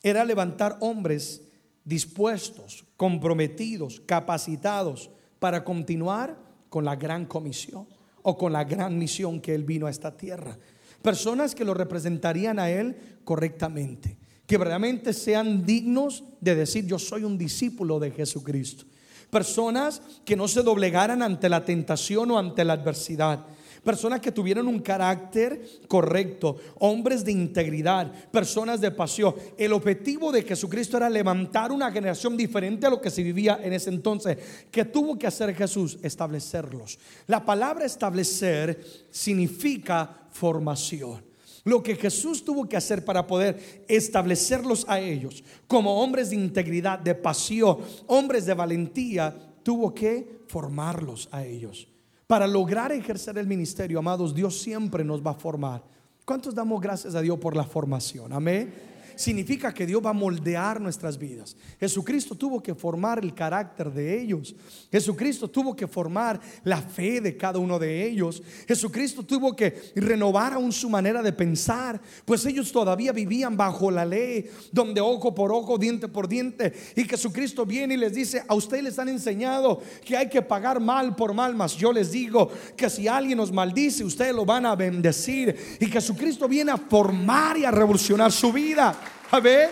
era 0.03 0.25
levantar 0.25 0.77
hombres 0.81 1.43
dispuestos, 1.85 2.85
comprometidos, 2.97 4.01
capacitados 4.07 5.11
para 5.39 5.65
continuar 5.65 6.39
con 6.69 6.85
la 6.85 6.97
gran 6.97 7.27
comisión 7.27 7.87
o 8.23 8.37
con 8.37 8.53
la 8.53 8.65
gran 8.65 8.99
misión 8.99 9.41
que 9.41 9.55
Él 9.55 9.65
vino 9.65 9.87
a 9.87 9.91
esta 9.91 10.17
tierra. 10.17 10.57
Personas 11.03 11.55
que 11.55 11.65
lo 11.65 11.75
representarían 11.75 12.59
a 12.59 12.71
Él 12.71 12.97
correctamente, 13.25 14.19
que 14.47 14.59
verdaderamente 14.59 15.13
sean 15.13 15.65
dignos 15.65 16.25
de 16.41 16.55
decir 16.55 16.87
yo 16.87 16.99
soy 16.99 17.25
un 17.25 17.39
discípulo 17.39 17.99
de 17.99 18.11
Jesucristo. 18.11 18.85
personas 19.31 20.03
que 20.25 20.35
no 20.35 20.49
se 20.49 20.63
doblegaran 20.63 21.23
ante 21.23 21.49
la 21.49 21.65
tentación 21.65 22.33
o 22.33 22.39
ante 22.39 22.65
la 22.65 22.73
adversidad. 22.73 23.47
Personas 23.83 24.21
que 24.21 24.33
tuvieron 24.33 24.69
un 24.69 24.81
carácter 24.81 25.81
correcto, 25.89 26.57
hombres 26.79 27.25
de 27.25 27.33
integridad, 27.33 28.13
personas 28.31 28.81
de 28.81 28.91
pasión. 28.91 29.35
El 29.57 29.73
objetivo 29.73 30.31
de 30.33 30.43
Jesucristo 30.43 30.97
era 30.97 31.09
levantar 31.09 31.73
una 31.73 31.91
generación 31.91 32.37
diferente 32.37 32.87
a 32.87 32.91
lo 32.91 33.01
que 33.01 33.11
se 33.11 33.23
vivía 33.23 33.59
en 33.63 33.73
ese 33.73 33.91
entonces. 33.91 34.37
¿Qué 34.71 34.85
tuvo 34.85 35.19
que 35.19 35.27
hacer 35.27 35.55
Jesús? 35.55 35.99
Establecerlos. 36.03 36.99
La 37.27 37.45
palabra 37.45 37.85
establecer 37.85 38.85
significa 39.11 40.29
formación. 40.31 41.25
Lo 41.65 41.83
que 41.83 41.97
Jesús 41.97 42.45
tuvo 42.45 42.69
que 42.69 42.77
hacer 42.77 43.05
para 43.05 43.27
poder 43.27 43.85
establecerlos 43.89 44.87
a 44.89 44.99
ellos 44.99 45.45
como 45.67 46.03
hombres 46.03 46.31
de 46.31 46.37
integridad, 46.37 46.99
de 46.99 47.15
pasión, 47.15 47.79
hombres 48.07 48.47
de 48.47 48.55
valentía, 48.55 49.37
tuvo 49.63 49.95
que 49.95 50.41
formarlos 50.47 51.29
a 51.31 51.45
ellos. 51.45 51.87
Para 52.31 52.47
lograr 52.47 52.93
ejercer 52.93 53.37
el 53.39 53.49
ministerio, 53.49 53.99
amados, 53.99 54.33
Dios 54.33 54.57
siempre 54.63 55.03
nos 55.03 55.21
va 55.21 55.33
a 55.33 55.35
formar. 55.35 55.83
¿Cuántos 56.25 56.55
damos 56.55 56.81
gracias 56.81 57.17
a 57.17 57.21
Dios 57.21 57.37
por 57.41 57.57
la 57.57 57.65
formación? 57.65 58.33
Amén 58.33 58.90
significa 59.21 59.73
que 59.73 59.87
Dios 59.87 60.03
va 60.05 60.11
a 60.11 60.15
moldear 60.15 60.81
nuestras 60.81 61.19
vidas. 61.19 61.57
Jesucristo 61.79 62.35
tuvo 62.35 62.63
que 62.63 62.75
formar 62.75 63.23
el 63.23 63.35
carácter 63.35 63.93
de 63.93 64.19
ellos. 64.21 64.55
Jesucristo 64.91 65.49
tuvo 65.49 65.77
que 65.77 65.87
formar 65.87 66.41
la 66.65 66.81
fe 66.81 67.21
de 67.21 67.37
cada 67.37 67.59
uno 67.59 67.79
de 67.79 68.07
ellos. 68.07 68.43
Jesucristo 68.67 69.23
tuvo 69.23 69.55
que 69.55 69.93
renovar 69.95 70.55
aún 70.55 70.73
su 70.73 70.89
manera 70.89 71.23
de 71.23 71.33
pensar, 71.33 72.01
pues 72.25 72.47
ellos 72.47 72.73
todavía 72.73 73.13
vivían 73.13 73.57
bajo 73.57 73.91
la 73.91 74.07
ley, 74.07 74.51
donde 74.73 75.03
ojo 75.03 75.35
por 75.35 75.53
ojo, 75.53 75.77
diente 75.77 76.09
por 76.09 76.27
diente. 76.27 76.73
Y 76.97 77.05
Jesucristo 77.05 77.67
viene 77.67 77.95
y 77.95 77.99
les 77.99 78.15
dice, 78.15 78.43
a 78.49 78.55
ustedes 78.55 78.85
les 78.85 78.99
han 78.99 79.11
enseñado 79.11 79.83
que 80.03 80.17
hay 80.17 80.29
que 80.29 80.41
pagar 80.41 80.81
mal 80.81 81.15
por 81.15 81.35
mal, 81.35 81.55
mas 81.55 81.77
yo 81.77 81.93
les 81.93 82.11
digo 82.11 82.51
que 82.75 82.89
si 82.89 83.07
alguien 83.07 83.37
nos 83.37 83.53
maldice, 83.53 84.03
ustedes 84.03 84.35
lo 84.35 84.47
van 84.47 84.65
a 84.65 84.75
bendecir. 84.75 85.79
Y 85.79 85.87
Jesucristo 85.87 86.49
viene 86.49 86.73
a 86.73 86.79
formar 86.79 87.59
y 87.59 87.67
a 87.67 87.71
revolucionar 87.71 88.33
su 88.33 88.51
vida. 88.51 88.97
A 89.33 89.39
ver, 89.39 89.71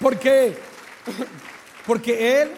¿por 0.00 0.16
qué? 0.20 0.54
Porque 1.84 2.42
Él 2.42 2.50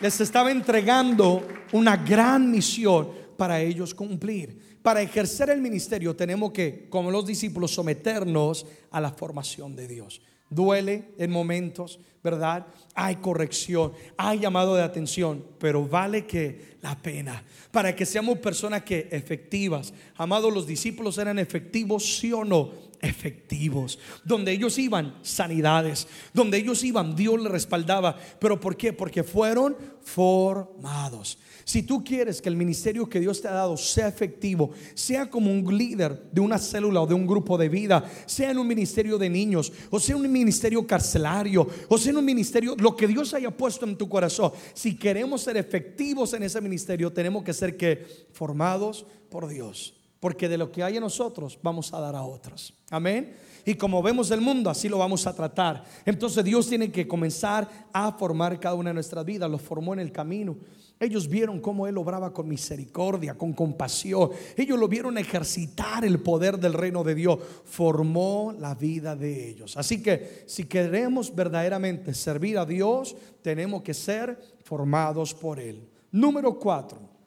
les 0.00 0.18
estaba 0.22 0.50
entregando 0.50 1.46
una 1.72 1.98
gran 1.98 2.50
misión 2.50 3.10
para 3.36 3.60
ellos 3.60 3.94
cumplir. 3.94 4.78
Para 4.80 5.02
ejercer 5.02 5.50
el 5.50 5.60
ministerio 5.60 6.16
tenemos 6.16 6.52
que, 6.52 6.88
como 6.88 7.10
los 7.10 7.26
discípulos, 7.26 7.74
someternos 7.74 8.64
a 8.90 9.02
la 9.02 9.10
formación 9.10 9.76
de 9.76 9.86
Dios. 9.86 10.22
Duele 10.48 11.10
en 11.18 11.30
momentos, 11.30 12.00
¿verdad? 12.24 12.66
Hay 12.94 13.16
corrección, 13.16 13.92
hay 14.16 14.38
llamado 14.38 14.74
de 14.74 14.82
atención, 14.82 15.44
pero 15.58 15.86
vale 15.86 16.24
que 16.24 16.78
la 16.80 16.96
pena. 16.96 17.44
Para 17.70 17.94
que 17.94 18.06
seamos 18.06 18.38
personas 18.38 18.82
que 18.82 19.08
efectivas. 19.10 19.92
Amados, 20.16 20.54
los 20.54 20.66
discípulos 20.66 21.18
eran 21.18 21.38
efectivos, 21.38 22.18
sí 22.18 22.32
o 22.32 22.46
no 22.46 22.89
efectivos. 23.00 23.98
Donde 24.24 24.52
ellos 24.52 24.78
iban, 24.78 25.16
sanidades. 25.22 26.06
Donde 26.32 26.58
ellos 26.58 26.84
iban, 26.84 27.16
Dios 27.16 27.40
les 27.40 27.50
respaldaba. 27.50 28.16
¿Pero 28.38 28.60
por 28.60 28.76
qué? 28.76 28.92
Porque 28.92 29.22
fueron 29.22 29.76
formados. 30.02 31.38
Si 31.64 31.82
tú 31.82 32.02
quieres 32.02 32.42
que 32.42 32.48
el 32.48 32.56
ministerio 32.56 33.08
que 33.08 33.20
Dios 33.20 33.40
te 33.40 33.48
ha 33.48 33.52
dado 33.52 33.76
sea 33.76 34.08
efectivo, 34.08 34.70
sea 34.94 35.30
como 35.30 35.52
un 35.52 35.76
líder 35.76 36.30
de 36.32 36.40
una 36.40 36.58
célula 36.58 37.02
o 37.02 37.06
de 37.06 37.14
un 37.14 37.26
grupo 37.26 37.56
de 37.56 37.68
vida, 37.68 38.10
sea 38.26 38.50
en 38.50 38.58
un 38.58 38.66
ministerio 38.66 39.18
de 39.18 39.30
niños, 39.30 39.72
o 39.90 40.00
sea 40.00 40.16
en 40.16 40.24
un 40.24 40.32
ministerio 40.32 40.86
carcelario, 40.86 41.66
o 41.88 41.98
sea 41.98 42.10
en 42.10 42.18
un 42.18 42.24
ministerio, 42.24 42.74
lo 42.78 42.96
que 42.96 43.06
Dios 43.06 43.34
haya 43.34 43.56
puesto 43.56 43.86
en 43.86 43.96
tu 43.96 44.08
corazón, 44.08 44.52
si 44.74 44.96
queremos 44.96 45.42
ser 45.42 45.56
efectivos 45.56 46.32
en 46.32 46.42
ese 46.42 46.60
ministerio, 46.60 47.12
tenemos 47.12 47.44
que 47.44 47.52
ser 47.52 47.76
que 47.76 48.26
formados 48.32 49.06
por 49.28 49.46
Dios 49.46 49.99
porque 50.20 50.48
de 50.48 50.58
lo 50.58 50.70
que 50.70 50.82
hay 50.82 50.96
en 50.96 51.02
nosotros 51.02 51.58
vamos 51.62 51.92
a 51.94 52.00
dar 52.00 52.14
a 52.14 52.22
otros. 52.22 52.74
Amén. 52.90 53.34
Y 53.64 53.74
como 53.74 54.02
vemos 54.02 54.30
el 54.30 54.40
mundo, 54.40 54.70
así 54.70 54.88
lo 54.88 54.98
vamos 54.98 55.26
a 55.26 55.34
tratar. 55.34 55.84
Entonces 56.04 56.44
Dios 56.44 56.68
tiene 56.68 56.92
que 56.92 57.08
comenzar 57.08 57.68
a 57.92 58.12
formar 58.12 58.60
cada 58.60 58.74
una 58.74 58.90
de 58.90 58.94
nuestras 58.94 59.24
vidas. 59.24 59.50
Los 59.50 59.62
formó 59.62 59.94
en 59.94 60.00
el 60.00 60.12
camino. 60.12 60.56
Ellos 60.98 61.28
vieron 61.28 61.60
cómo 61.60 61.86
Él 61.86 61.96
obraba 61.96 62.32
con 62.32 62.46
misericordia, 62.46 63.36
con 63.36 63.54
compasión. 63.54 64.30
Ellos 64.54 64.78
lo 64.78 64.86
vieron 64.86 65.16
ejercitar 65.16 66.04
el 66.04 66.20
poder 66.20 66.58
del 66.58 66.74
reino 66.74 67.02
de 67.02 67.14
Dios. 67.14 67.38
Formó 67.64 68.54
la 68.58 68.74
vida 68.74 69.16
de 69.16 69.48
ellos. 69.48 69.78
Así 69.78 70.02
que 70.02 70.44
si 70.46 70.64
queremos 70.64 71.34
verdaderamente 71.34 72.12
servir 72.12 72.58
a 72.58 72.66
Dios, 72.66 73.16
tenemos 73.40 73.82
que 73.82 73.94
ser 73.94 74.38
formados 74.62 75.32
por 75.32 75.58
Él. 75.58 75.88
Número 76.12 76.58
cuatro. 76.58 77.19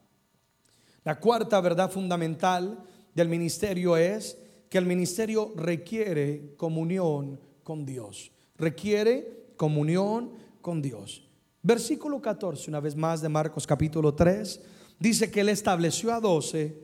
La 1.04 1.20
cuarta 1.20 1.60
verdad 1.60 1.90
fundamental 1.90 2.82
del 3.14 3.28
ministerio 3.28 3.96
es 3.96 4.38
que 4.70 4.78
el 4.78 4.86
ministerio 4.86 5.52
requiere 5.54 6.54
comunión 6.56 7.38
con 7.62 7.84
Dios. 7.84 8.32
Requiere 8.56 9.52
comunión 9.56 10.32
con 10.62 10.80
Dios. 10.80 11.28
Versículo 11.62 12.20
14, 12.20 12.70
una 12.70 12.80
vez 12.80 12.96
más 12.96 13.20
de 13.20 13.28
Marcos 13.28 13.66
capítulo 13.66 14.14
3, 14.14 14.60
dice 14.98 15.30
que 15.30 15.40
él 15.40 15.50
estableció 15.50 16.12
a 16.12 16.20
doce. 16.20 16.76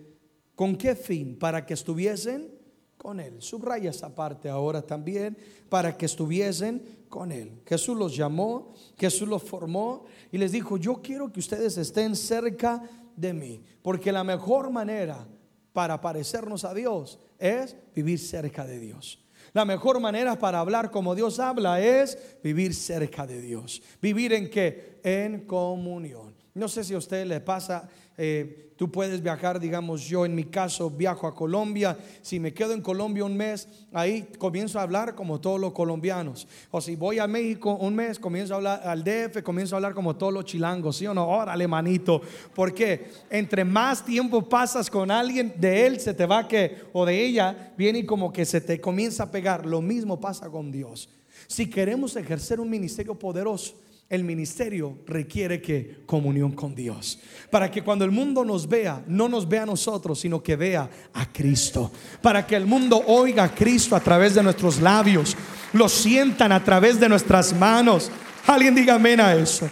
¿Con 0.54 0.76
qué 0.76 0.94
fin? 0.94 1.38
Para 1.38 1.64
que 1.64 1.74
estuviesen 1.74 2.50
con 2.98 3.18
él. 3.18 3.40
Subraya 3.40 3.88
esa 3.88 4.14
parte 4.14 4.50
ahora 4.50 4.82
también, 4.82 5.36
para 5.70 5.96
que 5.96 6.04
estuviesen 6.04 6.82
con 7.08 7.32
él. 7.32 7.62
Jesús 7.66 7.96
los 7.96 8.14
llamó, 8.14 8.74
Jesús 8.98 9.26
los 9.26 9.42
formó 9.42 10.04
y 10.30 10.36
les 10.36 10.52
dijo, 10.52 10.76
yo 10.76 11.00
quiero 11.02 11.32
que 11.32 11.40
ustedes 11.40 11.78
estén 11.78 12.14
cerca 12.14 12.82
de 13.16 13.32
mí. 13.32 13.62
Porque 13.82 14.12
la 14.12 14.24
mejor 14.24 14.70
manera 14.70 15.26
para 15.72 16.00
parecernos 16.00 16.64
a 16.64 16.74
Dios 16.74 17.18
es 17.38 17.76
vivir 17.94 18.18
cerca 18.18 18.64
de 18.64 18.78
Dios. 18.78 19.24
La 19.52 19.64
mejor 19.64 20.00
manera 20.00 20.38
para 20.38 20.60
hablar 20.60 20.90
como 20.90 21.14
Dios 21.14 21.40
habla 21.40 21.80
es 21.80 22.18
vivir 22.42 22.74
cerca 22.74 23.26
de 23.26 23.40
Dios. 23.40 23.82
Vivir 24.00 24.32
en 24.32 24.48
qué? 24.48 25.00
En 25.02 25.46
comunión. 25.46 26.34
No 26.54 26.68
sé 26.68 26.84
si 26.84 26.94
a 26.94 26.98
usted 26.98 27.26
le 27.26 27.40
pasa 27.40 27.88
eh, 28.22 28.74
tú 28.76 28.90
puedes 28.90 29.22
viajar, 29.22 29.58
digamos, 29.58 30.06
yo 30.06 30.26
en 30.26 30.34
mi 30.34 30.44
caso 30.44 30.90
viajo 30.90 31.26
a 31.26 31.34
Colombia, 31.34 31.96
si 32.20 32.38
me 32.38 32.52
quedo 32.52 32.74
en 32.74 32.82
Colombia 32.82 33.24
un 33.24 33.34
mes, 33.34 33.66
ahí 33.94 34.28
comienzo 34.36 34.78
a 34.78 34.82
hablar 34.82 35.14
como 35.14 35.40
todos 35.40 35.58
los 35.58 35.72
colombianos. 35.72 36.46
O 36.70 36.82
si 36.82 36.96
voy 36.96 37.18
a 37.18 37.26
México 37.26 37.78
un 37.80 37.94
mes, 37.94 38.18
comienzo 38.18 38.52
a 38.52 38.56
hablar 38.58 38.82
al 38.84 39.02
DF, 39.02 39.42
comienzo 39.42 39.74
a 39.74 39.78
hablar 39.78 39.94
como 39.94 40.16
todos 40.16 40.34
los 40.34 40.44
chilangos, 40.44 40.98
¿sí 40.98 41.06
o 41.06 41.14
no? 41.14 41.26
Órale, 41.26 41.66
manito. 41.66 42.20
Porque 42.54 43.10
entre 43.30 43.64
más 43.64 44.04
tiempo 44.04 44.46
pasas 44.46 44.90
con 44.90 45.10
alguien, 45.10 45.54
de 45.56 45.86
él 45.86 45.98
se 45.98 46.12
te 46.12 46.26
va 46.26 46.46
que, 46.46 46.76
o 46.92 47.06
de 47.06 47.24
ella, 47.24 47.72
viene 47.78 48.04
como 48.04 48.30
que 48.30 48.44
se 48.44 48.60
te 48.60 48.82
comienza 48.82 49.22
a 49.22 49.30
pegar. 49.30 49.64
Lo 49.64 49.80
mismo 49.80 50.20
pasa 50.20 50.50
con 50.50 50.70
Dios. 50.70 51.08
Si 51.46 51.70
queremos 51.70 52.16
ejercer 52.16 52.60
un 52.60 52.68
ministerio 52.68 53.14
poderoso, 53.14 53.74
el 54.10 54.24
ministerio 54.24 54.98
requiere 55.06 55.62
que 55.62 56.02
comunión 56.04 56.50
con 56.50 56.74
Dios. 56.74 57.20
Para 57.48 57.70
que 57.70 57.82
cuando 57.82 58.04
el 58.04 58.10
mundo 58.10 58.44
nos 58.44 58.68
vea, 58.68 59.04
no 59.06 59.28
nos 59.28 59.48
vea 59.48 59.62
a 59.62 59.66
nosotros, 59.66 60.18
sino 60.18 60.42
que 60.42 60.56
vea 60.56 60.90
a 61.12 61.32
Cristo. 61.32 61.92
Para 62.20 62.44
que 62.44 62.56
el 62.56 62.66
mundo 62.66 63.00
oiga 63.06 63.44
a 63.44 63.54
Cristo 63.54 63.94
a 63.94 64.00
través 64.00 64.34
de 64.34 64.42
nuestros 64.42 64.80
labios, 64.80 65.36
lo 65.72 65.88
sientan 65.88 66.50
a 66.50 66.62
través 66.62 66.98
de 66.98 67.08
nuestras 67.08 67.56
manos. 67.56 68.10
Alguien 68.48 68.74
diga 68.74 68.96
amén 68.96 69.20
a 69.20 69.32
eso. 69.32 69.68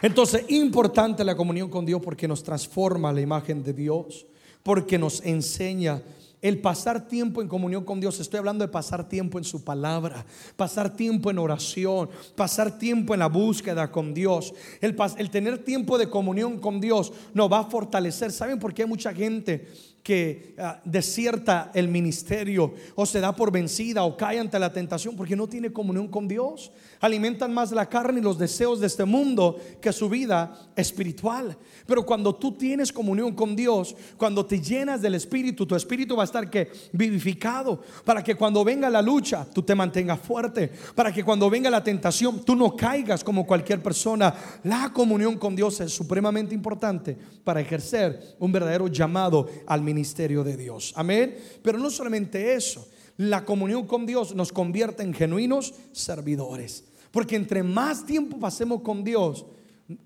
Entonces, 0.00 0.44
importante 0.46 1.24
la 1.24 1.34
comunión 1.34 1.68
con 1.68 1.84
Dios 1.84 2.00
porque 2.00 2.28
nos 2.28 2.44
transforma 2.44 3.12
la 3.12 3.22
imagen 3.22 3.64
de 3.64 3.72
Dios, 3.72 4.24
porque 4.62 4.98
nos 4.98 5.20
enseña 5.24 6.00
el 6.42 6.60
pasar 6.60 7.08
tiempo 7.08 7.40
en 7.42 7.48
comunión 7.48 7.84
con 7.84 8.00
Dios, 8.00 8.20
estoy 8.20 8.38
hablando 8.38 8.64
de 8.64 8.72
pasar 8.72 9.08
tiempo 9.08 9.38
en 9.38 9.44
su 9.44 9.64
palabra, 9.64 10.24
pasar 10.56 10.94
tiempo 10.94 11.30
en 11.30 11.38
oración, 11.38 12.10
pasar 12.34 12.78
tiempo 12.78 13.14
en 13.14 13.20
la 13.20 13.28
búsqueda 13.28 13.90
con 13.90 14.12
Dios. 14.14 14.54
El, 14.80 14.94
tener 15.30 15.64
tiempo 15.64 15.98
de 15.98 16.08
comunión 16.08 16.58
con 16.60 16.80
Dios 16.80 17.12
nos 17.34 17.50
va 17.50 17.60
a 17.60 17.64
fortalecer. 17.64 18.32
¿Saben 18.32 18.58
por 18.58 18.74
qué 18.74 18.82
hay 18.82 18.88
mucha 18.88 19.12
gente 19.12 19.66
que 20.06 20.54
ah, 20.56 20.80
desierta 20.84 21.72
el 21.74 21.88
ministerio 21.88 22.72
o 22.94 23.04
se 23.04 23.18
da 23.18 23.34
por 23.34 23.50
vencida 23.50 24.04
o 24.04 24.16
cae 24.16 24.38
ante 24.38 24.56
la 24.56 24.72
tentación 24.72 25.16
porque 25.16 25.34
no 25.34 25.48
tiene 25.48 25.72
comunión 25.72 26.06
con 26.06 26.28
Dios. 26.28 26.70
Alimentan 27.00 27.52
más 27.52 27.72
la 27.72 27.86
carne 27.86 28.20
y 28.20 28.22
los 28.22 28.38
deseos 28.38 28.78
de 28.78 28.86
este 28.86 29.04
mundo 29.04 29.58
que 29.80 29.92
su 29.92 30.08
vida 30.08 30.70
espiritual. 30.76 31.58
Pero 31.88 32.06
cuando 32.06 32.32
tú 32.36 32.52
tienes 32.52 32.92
comunión 32.92 33.34
con 33.34 33.56
Dios, 33.56 33.96
cuando 34.16 34.46
te 34.46 34.60
llenas 34.60 35.02
del 35.02 35.16
espíritu, 35.16 35.66
tu 35.66 35.74
espíritu 35.74 36.14
va 36.14 36.22
a 36.22 36.26
estar 36.26 36.48
que 36.48 36.70
vivificado 36.92 37.82
para 38.04 38.22
que 38.22 38.36
cuando 38.36 38.62
venga 38.62 38.88
la 38.88 39.02
lucha 39.02 39.44
tú 39.52 39.62
te 39.62 39.74
mantengas 39.74 40.20
fuerte, 40.20 40.70
para 40.94 41.12
que 41.12 41.24
cuando 41.24 41.50
venga 41.50 41.68
la 41.68 41.82
tentación 41.82 42.44
tú 42.44 42.54
no 42.54 42.76
caigas 42.76 43.24
como 43.24 43.44
cualquier 43.44 43.82
persona. 43.82 44.32
La 44.62 44.92
comunión 44.92 45.36
con 45.36 45.56
Dios 45.56 45.80
es 45.80 45.92
supremamente 45.92 46.54
importante 46.54 47.18
para 47.42 47.60
ejercer 47.60 48.36
un 48.38 48.52
verdadero 48.52 48.86
llamado 48.86 49.48
al 49.66 49.80
ministerio 49.80 49.95
ministerio 49.96 50.44
de 50.44 50.56
Dios. 50.56 50.92
Amén. 50.94 51.36
Pero 51.62 51.78
no 51.78 51.90
solamente 51.90 52.54
eso, 52.54 52.86
la 53.16 53.44
comunión 53.44 53.86
con 53.86 54.04
Dios 54.04 54.34
nos 54.34 54.52
convierte 54.52 55.02
en 55.02 55.14
genuinos 55.14 55.74
servidores. 55.92 56.84
Porque 57.10 57.36
entre 57.36 57.62
más 57.62 58.04
tiempo 58.04 58.38
pasemos 58.38 58.82
con 58.82 59.02
Dios, 59.02 59.46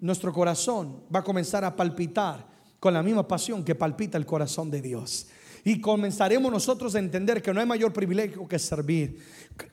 nuestro 0.01 0.33
corazón 0.33 1.03
va 1.15 1.21
a 1.21 1.25
comenzar 1.25 1.65
a 1.65 1.75
palpitar 1.75 2.47
con 2.79 2.95
la 2.95 3.03
misma 3.03 3.27
pasión 3.27 3.65
que 3.65 3.75
palpita 3.75 4.17
el 4.17 4.27
corazón 4.27 4.71
de 4.71 4.81
Dios. 4.81 5.27
Y 5.65 5.81
comenzaremos 5.81 6.51
nosotros 6.51 6.95
a 6.95 7.01
entender 7.01 7.43
que 7.43 7.53
no 7.53 7.61
hay 7.61 7.67
mayor 7.67 7.93
privilegio 7.93 8.49
que 8.49 8.59
servir. 8.59 9.19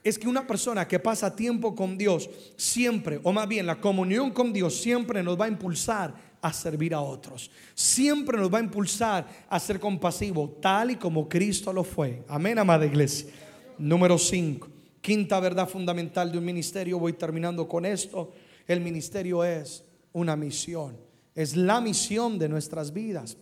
Es 0.03 0.17
que 0.17 0.27
una 0.27 0.45
persona 0.45 0.88
que 0.88 0.99
pasa 0.99 1.36
tiempo 1.36 1.75
con 1.75 1.97
Dios 1.97 2.30
siempre, 2.58 3.21
o 3.23 3.32
más 3.32 3.47
bien 3.47 3.65
la 3.65 3.80
comunión 3.80 4.32
con 4.32 4.51
Dios 4.51 4.75
siempre 4.75 5.23
nos 5.23 5.39
va 5.39 5.45
a 5.45 5.49
impulsar 5.49 6.27
a 6.41 6.54
servir 6.54 6.93
a 6.93 7.02
otros. 7.02 7.50
Siempre 7.73 8.38
nos 8.38 8.54
va 8.54 8.60
a 8.60 8.63
impulsar 8.63 9.28
a 9.50 9.60
ser 9.60 9.80
compasivo, 9.80 10.58
tal 10.62 10.91
y 10.91 10.95
como 10.95 11.28
Cristo 11.28 11.73
lo 11.73 11.84
fue. 11.84 12.23
Amén, 12.28 12.60
amada 12.60 12.86
iglesia. 12.86 13.30
Número 13.78 14.17
5. 14.17 14.67
Quinta 15.02 15.39
verdad 15.39 15.69
fundamental 15.69 16.32
de 16.32 16.38
un 16.38 16.45
ministerio. 16.45 17.00
Voy 17.00 17.13
terminando 17.13 17.67
con 17.67 17.86
esto. 17.86 18.32
El 18.67 18.82
ministerio 18.82 19.43
es 19.43 19.84
una 20.13 20.36
misión. 20.36 20.97
Es 21.34 21.56
la 21.56 21.80
misión 21.80 22.39
de 22.39 22.50
nuestras 22.50 22.91
vidas. 22.91 23.38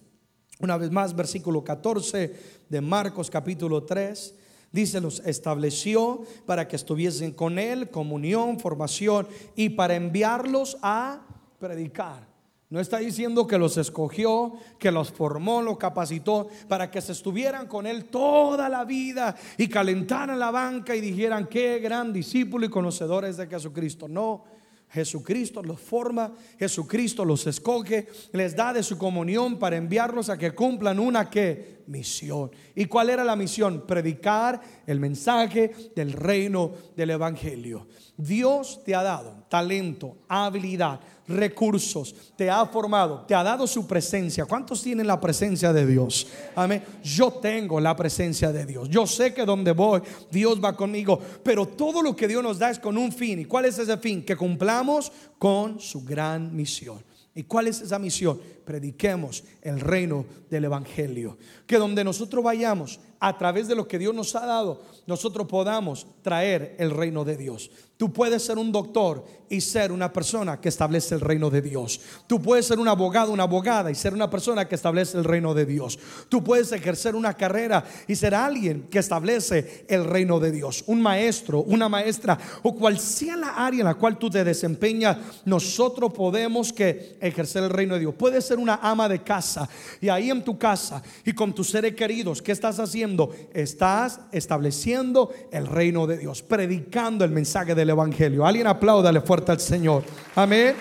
Una 0.60 0.78
vez 0.78 0.92
más, 0.92 1.16
versículo 1.16 1.64
14 1.64 2.36
de 2.70 2.82
Marcos 2.82 3.30
capítulo 3.30 3.84
3. 3.84 4.36
Dice, 4.72 5.00
los 5.00 5.20
estableció 5.22 6.24
para 6.46 6.68
que 6.68 6.76
estuviesen 6.76 7.32
con 7.32 7.58
él, 7.58 7.90
comunión, 7.90 8.60
formación 8.60 9.28
y 9.56 9.70
para 9.70 9.96
enviarlos 9.96 10.78
a 10.82 11.26
predicar. 11.60 12.35
No 12.70 12.80
está 12.80 12.98
diciendo 12.98 13.46
que 13.46 13.60
los 13.60 13.78
escogió, 13.78 14.54
que 14.80 14.92
los 14.92 15.12
formó, 15.12 15.62
los 15.62 15.78
capacitó 15.78 16.48
para 16.68 16.90
que 16.90 17.00
se 17.00 17.12
estuvieran 17.12 17.68
con 17.68 17.86
Él 17.86 18.06
toda 18.06 18.70
la 18.70 18.84
vida 18.86 19.36
y 19.58 19.68
calentaran 19.68 20.40
la 20.40 20.50
banca 20.50 20.96
y 20.96 21.02
dijeran 21.02 21.48
qué 21.48 21.80
gran 21.80 22.12
discípulo 22.12 22.66
y 22.66 22.70
conocedores 22.70 23.38
de 23.38 23.46
Jesucristo. 23.46 24.08
No, 24.08 24.46
Jesucristo 24.90 25.62
los 25.62 25.80
forma, 25.80 26.34
Jesucristo 26.58 27.26
los 27.26 27.46
escoge, 27.48 28.08
les 28.32 28.56
da 28.56 28.72
de 28.74 28.82
su 28.82 28.98
comunión 28.98 29.60
para 29.60 29.76
enviarlos 29.76 30.30
a 30.30 30.38
que 30.38 30.56
cumplan 30.56 31.00
una 31.00 31.30
que 31.30 31.84
misión. 31.88 32.50
¿Y 32.74 32.86
cuál 32.86 33.10
era 33.10 33.24
la 33.24 33.36
misión? 33.36 33.86
Predicar 33.86 34.62
el 34.88 35.00
mensaje 35.00 35.74
del 35.96 36.14
reino 36.14 36.72
del 36.96 37.12
evangelio. 37.12 37.88
Dios 38.18 38.84
te 38.86 38.96
ha 38.96 39.04
dado 39.04 39.46
talento, 39.50 40.18
habilidad, 40.30 41.02
recursos, 41.28 42.16
te 42.36 42.50
ha 42.50 42.66
formado, 42.66 43.26
te 43.28 43.34
ha 43.34 43.44
dado 43.44 43.66
su 43.68 43.88
presencia. 43.88 44.46
¿Cuántos 44.46 44.82
tienen 44.82 45.08
la 45.08 45.20
presencia 45.20 45.74
de 45.74 45.86
Dios? 45.86 46.28
Amén. 46.56 46.84
Yo 47.04 47.32
tengo 47.32 47.80
la 47.80 47.96
presencia 47.96 48.52
de 48.52 48.66
Dios. 48.66 48.90
Yo 48.90 49.08
sé 49.08 49.34
que 49.34 49.46
donde 49.46 49.72
voy, 49.72 50.02
Dios 50.32 50.64
va 50.64 50.76
conmigo. 50.76 51.20
Pero 51.44 51.68
todo 51.68 52.02
lo 52.02 52.16
que 52.16 52.28
Dios 52.28 52.44
nos 52.44 52.60
da 52.60 52.70
es 52.70 52.80
con 52.80 52.98
un 52.98 53.12
fin. 53.12 53.40
¿Y 53.40 53.46
cuál 53.46 53.66
es 53.66 53.80
ese 53.80 53.98
fin? 53.98 54.24
Que 54.24 54.36
cumplamos 54.36 55.12
con 55.38 55.80
su 55.80 56.04
gran 56.04 56.56
misión. 56.56 57.04
¿Y 57.38 57.44
cuál 57.44 57.68
es 57.68 57.82
esa 57.82 58.00
misión? 58.00 58.40
Prediquemos 58.66 59.44
el 59.62 59.80
reino 59.80 60.26
del 60.50 60.66
Evangelio. 60.66 61.38
Que 61.68 61.78
donde 61.78 62.04
nosotros 62.04 62.44
vayamos, 62.44 63.00
a 63.20 63.38
través 63.38 63.68
de 63.68 63.76
lo 63.76 63.88
que 63.88 63.98
Dios 63.98 64.14
nos 64.14 64.36
ha 64.36 64.46
dado, 64.46 64.82
nosotros 65.08 65.48
podamos 65.48 66.06
traer 66.22 66.76
el 66.80 66.92
reino 66.92 67.24
de 67.24 67.38
Dios. 67.38 67.72
Tú 67.98 68.12
puedes 68.12 68.44
ser 68.44 68.58
un 68.58 68.74
doctor 68.74 69.26
y 69.50 69.62
ser 69.62 69.92
una 69.94 70.12
persona 70.12 70.60
que 70.60 70.68
establece 70.68 71.16
el 71.16 71.22
reino 71.22 71.50
de 71.50 71.62
Dios. 71.62 72.02
Tú 72.28 72.42
puedes 72.42 72.66
ser 72.66 72.78
un 72.78 72.90
abogado, 72.90 73.32
una 73.32 73.44
abogada 73.44 73.90
y 73.90 73.96
ser 73.96 74.14
una 74.14 74.30
persona 74.30 74.68
que 74.68 74.76
establece 74.76 75.18
el 75.18 75.24
reino 75.24 75.54
de 75.54 75.66
Dios. 75.66 75.98
Tú 76.28 76.44
puedes 76.44 76.72
ejercer 76.74 77.16
una 77.16 77.36
carrera 77.36 77.86
y 78.06 78.16
ser 78.16 78.36
alguien 78.36 78.90
que 78.90 79.00
establece 79.00 79.86
el 79.88 80.04
reino 80.04 80.42
de 80.42 80.52
Dios. 80.52 80.84
Un 80.88 81.02
maestro, 81.02 81.62
una 81.62 81.88
maestra 81.88 82.38
o 82.64 82.76
cual 82.76 83.00
sea 83.00 83.38
la 83.38 83.66
área 83.66 83.80
en 83.80 83.86
la 83.86 83.96
cual 83.96 84.20
tú 84.20 84.30
te 84.30 84.44
desempeñas, 84.44 85.18
nosotros 85.46 86.12
podemos 86.12 86.74
que 86.74 87.18
ejercer 87.22 87.64
el 87.64 87.70
reino 87.70 87.94
de 87.94 88.02
Dios. 88.02 88.16
Puedes 88.16 88.46
ser 88.46 88.55
una 88.60 88.80
ama 88.82 89.08
de 89.10 89.22
casa 89.22 89.68
y 90.02 90.10
ahí 90.10 90.30
en 90.30 90.44
tu 90.44 90.58
casa 90.58 91.02
y 91.24 91.34
con 91.34 91.54
tus 91.54 91.70
seres 91.70 91.96
queridos, 91.96 92.42
¿qué 92.42 92.52
estás 92.52 92.80
haciendo? 92.80 93.34
Estás 93.54 94.20
estableciendo 94.32 95.32
el 95.52 95.68
reino 95.68 96.08
de 96.08 96.18
Dios, 96.18 96.42
predicando 96.42 97.26
el 97.26 97.32
mensaje 97.32 97.76
de 97.76 97.82
Evangelio. 97.84 98.46
Alguien 98.46 98.68
apláudale 98.68 99.22
fuerte 99.22 99.52
al 99.52 99.60
Señor. 99.60 100.04
Amén. 100.36 100.76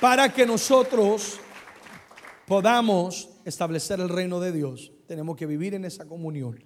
Para 0.00 0.32
que 0.32 0.46
nosotros 0.46 1.38
podamos 2.46 3.28
establecer 3.44 4.00
el 4.00 4.08
reino 4.08 4.40
de 4.40 4.50
Dios, 4.50 4.92
tenemos 5.06 5.36
que 5.36 5.46
vivir 5.46 5.74
en 5.74 5.84
esa 5.84 6.06
comunión. 6.06 6.62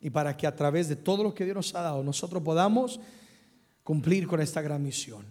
Y 0.00 0.10
para 0.10 0.36
que 0.36 0.46
a 0.46 0.54
través 0.54 0.88
de 0.88 0.96
todo 0.96 1.22
lo 1.22 1.34
que 1.34 1.44
Dios 1.44 1.56
nos 1.56 1.74
ha 1.74 1.80
dado, 1.80 2.02
nosotros 2.02 2.42
podamos 2.42 3.00
cumplir 3.82 4.26
con 4.26 4.40
esta 4.40 4.60
gran 4.60 4.82
misión. 4.82 5.24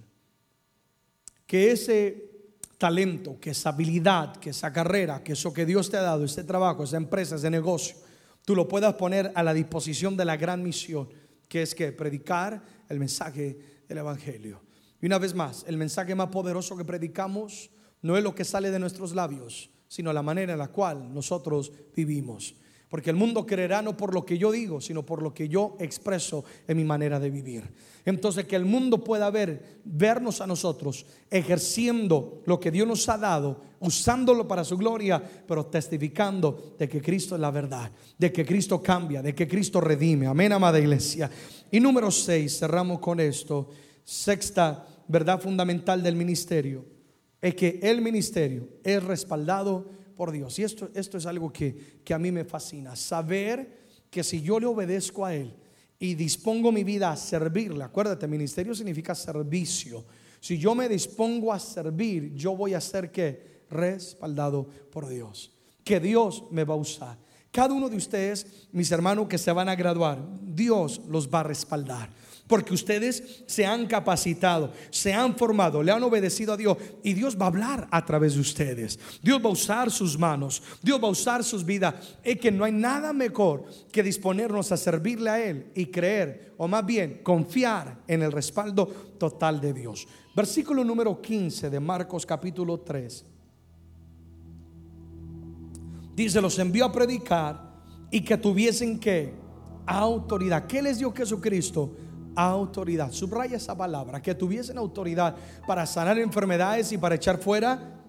Que 1.54 1.72
ese 1.72 2.32
talento, 2.80 3.40
que 3.40 3.52
esa 3.52 3.70
habilidad, 3.70 4.38
que 4.38 4.50
esa 4.50 4.74
carrera, 4.74 5.24
que 5.24 5.34
eso 5.34 5.54
que 5.54 5.68
Dios 5.68 5.88
te 5.88 5.98
ha 5.98 6.02
dado, 6.02 6.26
ese 6.26 6.44
trabajo, 6.44 6.84
esa 6.84 6.98
empresa, 6.98 7.36
ese 7.36 7.52
negocio, 7.52 7.96
tú 8.44 8.56
lo 8.56 8.68
puedas 8.68 8.96
poner 8.96 9.32
a 9.36 9.44
la 9.44 9.54
disposición 9.54 10.18
de 10.18 10.26
la 10.26 10.36
gran 10.36 10.64
misión, 10.64 11.10
que 11.48 11.62
es 11.62 11.76
que 11.76 11.92
predicar 11.92 12.64
el 12.90 12.98
mensaje 12.98 13.84
del 13.88 14.00
Evangelio. 14.00 14.64
Y 15.00 15.06
una 15.06 15.20
vez 15.20 15.36
más, 15.36 15.64
el 15.68 15.78
mensaje 15.78 16.16
más 16.16 16.30
poderoso 16.30 16.76
que 16.76 16.86
predicamos 16.86 17.70
no 18.02 18.18
es 18.18 18.24
lo 18.24 18.34
que 18.34 18.46
sale 18.46 18.72
de 18.72 18.80
nuestros 18.80 19.14
labios, 19.14 19.70
sino 19.88 20.12
la 20.12 20.24
manera 20.24 20.54
en 20.54 20.58
la 20.58 20.70
cual 20.70 21.14
nosotros 21.14 21.72
vivimos. 21.96 22.56
Porque 22.94 23.10
el 23.10 23.16
mundo 23.16 23.44
creerá 23.44 23.82
no 23.82 23.98
por 23.98 24.14
lo 24.14 24.24
que 24.24 24.38
yo 24.38 24.52
digo, 24.52 24.80
sino 24.80 25.04
por 25.04 25.24
lo 25.24 25.34
que 25.34 25.50
yo 25.50 25.76
expreso 25.80 26.46
en 26.68 26.78
mi 26.78 26.84
manera 26.84 27.20
de 27.20 27.32
vivir. 27.32 27.64
Entonces 28.06 28.46
que 28.46 28.56
el 28.56 28.66
mundo 28.66 29.04
pueda 29.04 29.32
ver, 29.32 29.82
vernos 29.84 30.42
a 30.42 30.46
nosotros 30.46 31.04
ejerciendo 31.32 32.44
lo 32.46 32.60
que 32.60 32.70
Dios 32.70 32.88
nos 32.88 33.10
ha 33.10 33.18
dado, 33.18 33.60
usándolo 33.80 34.48
para 34.48 34.64
su 34.64 34.78
gloria, 34.78 35.24
pero 35.48 35.66
testificando 35.66 36.76
de 36.78 36.88
que 36.88 37.02
Cristo 37.02 37.34
es 37.34 37.42
la 37.42 37.50
verdad, 37.50 37.92
de 38.16 38.32
que 38.32 38.46
Cristo 38.46 38.80
cambia, 38.84 39.24
de 39.24 39.34
que 39.34 39.48
Cristo 39.48 39.82
redime. 39.82 40.28
Amén, 40.28 40.54
amada 40.54 40.80
iglesia. 40.80 41.32
Y 41.72 41.80
número 41.80 42.12
seis, 42.12 42.60
cerramos 42.60 43.00
con 43.00 43.20
esto. 43.20 43.70
Sexta 44.04 44.86
verdad 45.08 45.42
fundamental 45.42 46.04
del 46.04 46.16
ministerio 46.16 46.86
es 47.42 47.56
que 47.56 47.80
el 47.82 48.04
ministerio 48.04 48.70
es 48.84 49.04
respaldado 49.04 50.03
por 50.16 50.32
Dios. 50.32 50.58
Y 50.60 50.64
esto, 50.64 50.90
esto 50.94 51.18
es 51.18 51.26
algo 51.26 51.52
que, 51.52 52.00
que 52.04 52.14
a 52.14 52.20
mí 52.20 52.32
me 52.32 52.46
fascina. 52.46 52.96
Saber 52.96 53.84
que 54.10 54.24
si 54.24 54.42
yo 54.42 54.60
le 54.60 54.66
obedezco 54.66 55.26
a 55.26 55.34
Él, 55.34 55.56
y 56.04 56.16
dispongo 56.16 56.70
mi 56.70 56.84
vida 56.84 57.12
a 57.12 57.16
servirle. 57.16 57.82
Acuérdate, 57.82 58.28
ministerio 58.28 58.76
significa 58.76 59.16
servicio. 59.16 60.04
Si 60.42 60.58
yo 60.58 60.76
me 60.76 60.90
dispongo 60.90 61.54
a 61.54 61.60
servir, 61.60 62.34
yo 62.36 62.58
voy 62.58 62.74
a 62.74 62.82
ser 62.82 63.10
que 63.10 63.64
respaldado 63.70 64.68
por 64.92 65.08
Dios. 65.08 65.50
Que 65.82 66.02
Dios 66.02 66.44
me 66.52 66.66
va 66.66 66.74
a 66.74 66.78
usar. 66.78 67.18
Cada 67.52 67.74
uno 67.74 67.88
de 67.88 67.96
ustedes, 67.96 68.68
mis 68.74 68.92
hermanos 68.92 69.30
que 69.30 69.38
se 69.38 69.54
van 69.54 69.70
a 69.70 69.76
graduar, 69.76 70.20
Dios 70.42 71.00
los 71.08 71.30
va 71.30 71.40
a 71.40 71.44
respaldar. 71.44 72.10
Porque 72.48 72.74
ustedes 72.74 73.44
se 73.48 73.66
han 73.66 73.88
capacitado, 73.88 74.72
se 74.90 75.14
han 75.14 75.36
formado, 75.36 75.82
le 75.82 75.92
han 75.92 76.04
obedecido 76.04 76.54
a 76.54 76.58
Dios 76.58 76.78
y 77.02 77.14
Dios 77.14 77.38
va 77.40 77.46
a 77.46 77.48
hablar 77.48 77.88
a 77.90 78.06
través 78.06 78.36
de 78.36 78.42
ustedes. 78.42 79.00
Dios 79.22 79.40
va 79.44 79.48
a 79.48 79.54
usar 79.54 79.90
sus 79.90 80.20
manos, 80.20 80.62
Dios 80.82 81.02
va 81.02 81.08
a 81.08 81.12
usar 81.12 81.44
sus 81.44 81.66
vidas. 81.66 81.96
Es 82.22 82.40
que 82.40 82.52
no 82.52 82.66
hay 82.66 82.74
nada 82.74 83.14
mejor 83.14 83.66
que 83.92 84.04
disponernos 84.04 84.72
a 84.72 84.78
servirle 84.78 85.30
a 85.30 85.44
Él 85.44 85.72
y 85.74 85.86
creer, 85.86 86.54
o 86.58 86.68
más 86.68 86.86
bien 86.86 87.22
confiar 87.24 88.02
en 88.08 88.22
el 88.22 88.32
respaldo 88.32 88.88
total 89.18 89.62
de 89.62 89.74
Dios. 89.74 90.06
Versículo 90.36 90.84
número 90.84 91.22
15 91.22 91.70
de 91.70 91.80
Marcos 91.80 92.26
capítulo 92.26 92.80
3. 92.82 93.26
Dice, 96.16 96.42
los 96.42 96.60
envió 96.60 96.86
a 96.86 96.92
predicar 96.92 97.74
y 98.12 98.22
que 98.22 98.38
tuviesen 98.38 99.00
que 99.00 99.34
autoridad. 99.86 100.68
¿Qué 100.68 100.82
les 100.82 101.00
dio 101.00 101.12
Jesucristo? 101.12 101.92
Autoridad. 102.36 103.12
Subraya 103.12 103.58
esa 103.58 103.76
palabra, 103.78 104.22
que 104.22 104.36
tuviesen 104.36 104.78
autoridad 104.78 105.36
para 105.68 105.86
sanar 105.86 106.18
enfermedades 106.20 106.92
y 106.92 106.98
para 106.98 107.16
echar 107.16 107.40
fuera 107.40 108.02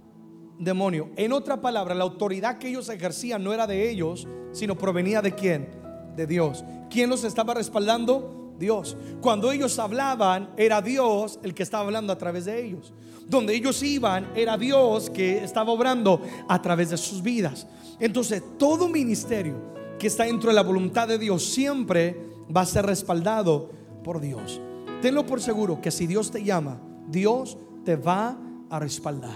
demonios. 0.58 1.08
En 1.16 1.32
otra 1.32 1.60
palabra, 1.60 1.94
la 1.94 2.04
autoridad 2.04 2.58
que 2.58 2.68
ellos 2.68 2.88
ejercían 2.88 3.42
no 3.42 3.52
era 3.52 3.66
de 3.66 3.90
ellos, 3.90 4.26
sino 4.52 4.76
provenía 4.76 5.20
de 5.20 5.34
quién? 5.34 5.68
De 6.16 6.26
Dios. 6.26 6.64
¿Quién 6.90 7.10
los 7.10 7.24
estaba 7.24 7.54
respaldando? 7.54 8.54
Dios. 8.58 8.96
Cuando 9.20 9.50
ellos 9.50 9.78
hablaban, 9.78 10.50
era 10.56 10.80
Dios 10.80 11.40
el 11.42 11.54
que 11.54 11.62
estaba 11.62 11.84
hablando 11.84 12.12
a 12.12 12.18
través 12.18 12.44
de 12.44 12.64
ellos. 12.64 12.92
Donde 13.26 13.54
ellos 13.54 13.82
iban, 13.82 14.30
era 14.36 14.56
Dios 14.56 15.10
que 15.10 15.42
estaba 15.42 15.72
obrando 15.72 16.20
a 16.48 16.60
través 16.62 16.90
de 16.90 16.96
sus 16.96 17.22
vidas. 17.22 17.66
Entonces, 17.98 18.42
todo 18.58 18.88
ministerio 18.88 19.56
que 19.98 20.06
está 20.06 20.24
dentro 20.24 20.50
de 20.50 20.54
la 20.54 20.62
voluntad 20.62 21.08
de 21.08 21.18
Dios 21.18 21.44
siempre 21.44 22.20
va 22.54 22.62
a 22.62 22.66
ser 22.66 22.86
respaldado 22.86 23.70
por 24.04 24.20
Dios. 24.20 24.60
Tenlo 25.02 25.26
por 25.26 25.40
seguro 25.40 25.80
que 25.80 25.90
si 25.90 26.06
Dios 26.06 26.30
te 26.30 26.44
llama, 26.44 26.80
Dios 27.08 27.58
te 27.84 27.96
va 27.96 28.38
a 28.70 28.78
respaldar. 28.78 29.34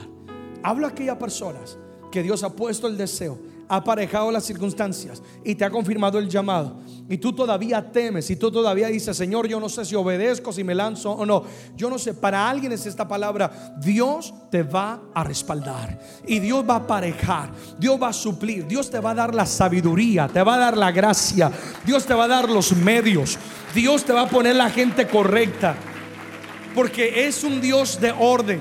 Hablo 0.62 0.86
a 0.86 0.90
aquellas 0.90 1.16
personas 1.16 1.76
que 2.12 2.22
Dios 2.22 2.44
ha 2.44 2.54
puesto 2.54 2.86
el 2.86 2.96
deseo 2.96 3.38
ha 3.68 3.76
aparejado 3.76 4.30
las 4.30 4.44
circunstancias 4.44 5.22
y 5.44 5.54
te 5.54 5.64
ha 5.64 5.70
confirmado 5.70 6.18
el 6.18 6.28
llamado. 6.28 6.76
Y 7.08 7.18
tú 7.18 7.32
todavía 7.32 7.90
temes 7.90 8.30
y 8.30 8.36
tú 8.36 8.50
todavía 8.50 8.88
dices, 8.88 9.16
Señor, 9.16 9.46
yo 9.46 9.60
no 9.60 9.68
sé 9.68 9.84
si 9.84 9.94
obedezco, 9.94 10.52
si 10.52 10.64
me 10.64 10.74
lanzo 10.74 11.12
o 11.12 11.24
no. 11.24 11.44
Yo 11.76 11.88
no 11.90 11.98
sé, 11.98 12.14
para 12.14 12.48
alguien 12.48 12.72
es 12.72 12.86
esta 12.86 13.06
palabra. 13.06 13.76
Dios 13.78 14.32
te 14.50 14.62
va 14.62 15.00
a 15.14 15.24
respaldar 15.24 15.98
y 16.26 16.38
Dios 16.38 16.64
va 16.68 16.74
a 16.74 16.78
aparejar, 16.78 17.50
Dios 17.78 18.00
va 18.02 18.08
a 18.08 18.12
suplir, 18.12 18.66
Dios 18.66 18.90
te 18.90 19.00
va 19.00 19.10
a 19.10 19.14
dar 19.14 19.34
la 19.34 19.46
sabiduría, 19.46 20.28
te 20.28 20.42
va 20.42 20.54
a 20.54 20.58
dar 20.58 20.76
la 20.76 20.90
gracia, 20.90 21.50
Dios 21.84 22.04
te 22.04 22.14
va 22.14 22.24
a 22.24 22.28
dar 22.28 22.48
los 22.48 22.74
medios, 22.76 23.38
Dios 23.74 24.04
te 24.04 24.12
va 24.12 24.22
a 24.22 24.28
poner 24.28 24.56
la 24.56 24.70
gente 24.70 25.06
correcta. 25.06 25.76
Porque 26.74 27.26
es 27.26 27.42
un 27.42 27.60
Dios 27.60 28.00
de 28.00 28.12
orden. 28.12 28.60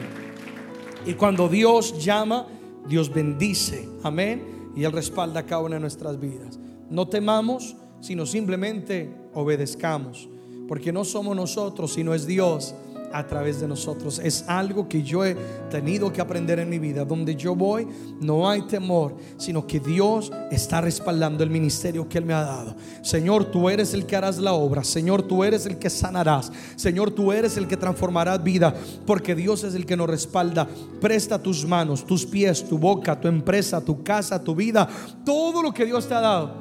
Y 1.06 1.14
cuando 1.14 1.48
Dios 1.48 2.04
llama, 2.04 2.48
Dios 2.88 3.14
bendice. 3.14 3.88
Amén. 4.04 4.57
Y 4.78 4.84
Él 4.84 4.92
respalda 4.92 5.44
cada 5.44 5.64
una 5.64 5.78
de 5.78 5.82
nuestras 5.82 6.20
vidas. 6.20 6.60
No 6.92 7.08
temamos, 7.08 7.76
sino 8.00 8.28
simplemente 8.28 9.12
obedezcamos. 9.34 10.30
Porque 10.68 10.94
no 10.94 11.04
somos 11.04 11.36
nosotros, 11.36 11.94
sino 11.94 12.14
es 12.14 12.28
Dios 12.28 12.76
a 13.12 13.26
través 13.26 13.60
de 13.60 13.68
nosotros. 13.68 14.20
Es 14.20 14.46
algo 14.48 14.88
que 14.88 15.04
yo 15.04 15.26
he 15.26 15.36
tenido 15.70 16.12
que 16.12 16.22
aprender 16.22 16.60
en 16.60 16.70
mi 16.70 16.80
vida. 16.80 17.06
Donde 17.06 17.36
yo 17.36 17.56
voy 17.56 17.88
no 18.20 18.50
hay 18.50 18.64
temor, 18.64 19.16
sino 19.38 19.66
que 19.66 19.80
Dios 19.80 20.32
está 20.52 20.82
respaldando 20.82 21.44
el 21.44 21.50
ministerio 21.50 22.08
que 22.08 22.18
Él 22.18 22.26
me 22.26 22.34
ha 22.34 22.42
dado. 22.42 22.76
Señor, 23.02 23.46
tú 23.46 23.70
eres 23.70 23.94
el 23.94 24.06
que 24.06 24.16
harás 24.16 24.38
la 24.38 24.54
obra. 24.54 24.84
Señor, 24.84 25.24
tú 25.24 25.44
eres 25.44 25.66
el 25.66 25.78
que 25.78 25.90
sanarás. 25.90 26.52
Señor, 26.76 27.12
tú 27.12 27.32
eres 27.32 27.58
el 27.58 27.68
que 27.68 27.78
transformarás 27.78 28.44
vida. 28.44 28.74
Porque 29.06 29.36
Dios 29.36 29.64
es 29.64 29.76
el 29.76 29.86
que 29.86 29.98
nos 29.98 30.10
respalda. 30.10 30.68
Presta 31.00 31.42
tus 31.42 31.66
manos, 31.66 32.06
tus 32.06 32.26
pies, 32.26 32.68
tu 32.68 32.78
boca, 32.78 33.20
tu 33.20 33.28
empresa, 33.28 33.84
tu 33.84 34.04
casa, 34.04 34.44
tu 34.44 34.56
vida. 34.56 34.88
Todo 35.26 35.62
lo 35.62 35.74
que 35.74 35.86
Dios 35.86 36.08
te 36.08 36.14
ha 36.14 36.22
dado. 36.22 36.52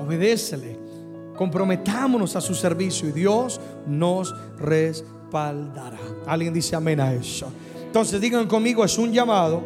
Obedécele. 0.00 0.80
Comprometámonos 1.36 2.36
a 2.36 2.40
su 2.40 2.54
servicio 2.54 3.08
y 3.08 3.12
Dios 3.12 3.60
nos 3.86 4.34
respalda 4.58 5.21
Alguien 6.26 6.52
dice 6.52 6.76
amén 6.76 7.00
a 7.00 7.12
eso. 7.12 7.50
Entonces 7.84 8.20
digan 8.20 8.46
conmigo, 8.46 8.84
es 8.84 8.96
un 8.98 9.12
llamado, 9.12 9.62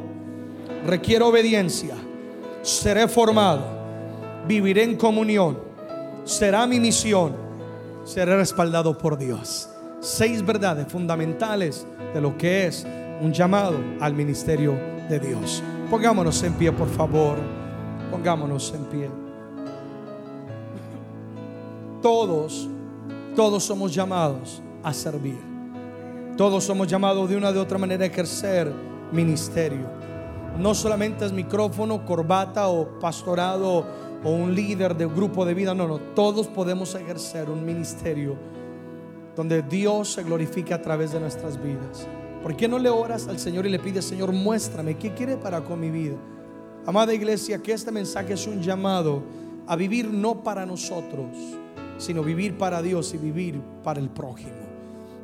requiere 0.86 1.24
obediencia, 1.24 1.94
seré 2.62 3.08
formado, 3.08 3.62
viviré 4.46 4.82
en 4.82 4.96
comunión, 4.96 5.58
será 6.24 6.66
mi 6.66 6.80
misión, 6.80 7.34
seré 8.04 8.36
respaldado 8.36 8.96
por 8.96 9.16
Dios. 9.16 9.68
Seis 10.00 10.44
verdades 10.44 10.86
fundamentales 10.88 11.86
de 12.12 12.20
lo 12.20 12.36
que 12.36 12.66
es 12.66 12.86
un 13.20 13.32
llamado 13.32 13.78
al 14.00 14.14
ministerio 14.14 14.74
de 15.08 15.18
Dios. 15.18 15.62
Pongámonos 15.90 16.42
en 16.42 16.54
pie, 16.54 16.72
por 16.72 16.88
favor. 16.88 17.36
Pongámonos 18.10 18.72
en 18.74 18.84
pie. 18.84 19.10
Todos, 22.02 22.68
todos 23.34 23.64
somos 23.64 23.94
llamados 23.94 24.62
a 24.82 24.92
servir. 24.92 25.55
Todos 26.36 26.64
somos 26.64 26.86
llamados 26.86 27.30
de 27.30 27.36
una 27.36 27.50
de 27.50 27.58
otra 27.58 27.78
manera 27.78 28.04
a 28.04 28.08
ejercer 28.08 28.70
ministerio. 29.10 29.86
No 30.58 30.74
solamente 30.74 31.24
es 31.24 31.32
micrófono, 31.32 32.04
corbata 32.04 32.68
o 32.68 32.98
pastorado 32.98 33.86
o 34.22 34.30
un 34.30 34.54
líder 34.54 34.94
de 34.94 35.06
grupo 35.06 35.46
de 35.46 35.54
vida. 35.54 35.74
No, 35.74 35.88
no. 35.88 35.98
Todos 36.14 36.46
podemos 36.46 36.94
ejercer 36.94 37.48
un 37.48 37.64
ministerio 37.64 38.36
donde 39.34 39.62
Dios 39.62 40.12
se 40.12 40.24
glorifica 40.24 40.74
a 40.74 40.82
través 40.82 41.12
de 41.12 41.20
nuestras 41.20 41.62
vidas. 41.62 42.06
¿Por 42.42 42.54
qué 42.54 42.68
no 42.68 42.78
le 42.78 42.90
oras 42.90 43.28
al 43.28 43.38
Señor 43.38 43.64
y 43.64 43.70
le 43.70 43.78
pides, 43.78 44.04
Señor, 44.04 44.30
muéstrame 44.32 44.98
qué 44.98 45.14
quiere 45.14 45.38
para 45.38 45.64
con 45.64 45.80
mi 45.80 45.90
vida? 45.90 46.16
Amada 46.84 47.14
iglesia, 47.14 47.62
que 47.62 47.72
este 47.72 47.90
mensaje 47.90 48.34
es 48.34 48.46
un 48.46 48.60
llamado 48.60 49.22
a 49.66 49.74
vivir 49.74 50.10
no 50.10 50.42
para 50.42 50.66
nosotros, 50.66 51.28
sino 51.96 52.22
vivir 52.22 52.58
para 52.58 52.82
Dios 52.82 53.14
y 53.14 53.16
vivir 53.16 53.58
para 53.82 54.00
el 54.00 54.10
prójimo 54.10 54.65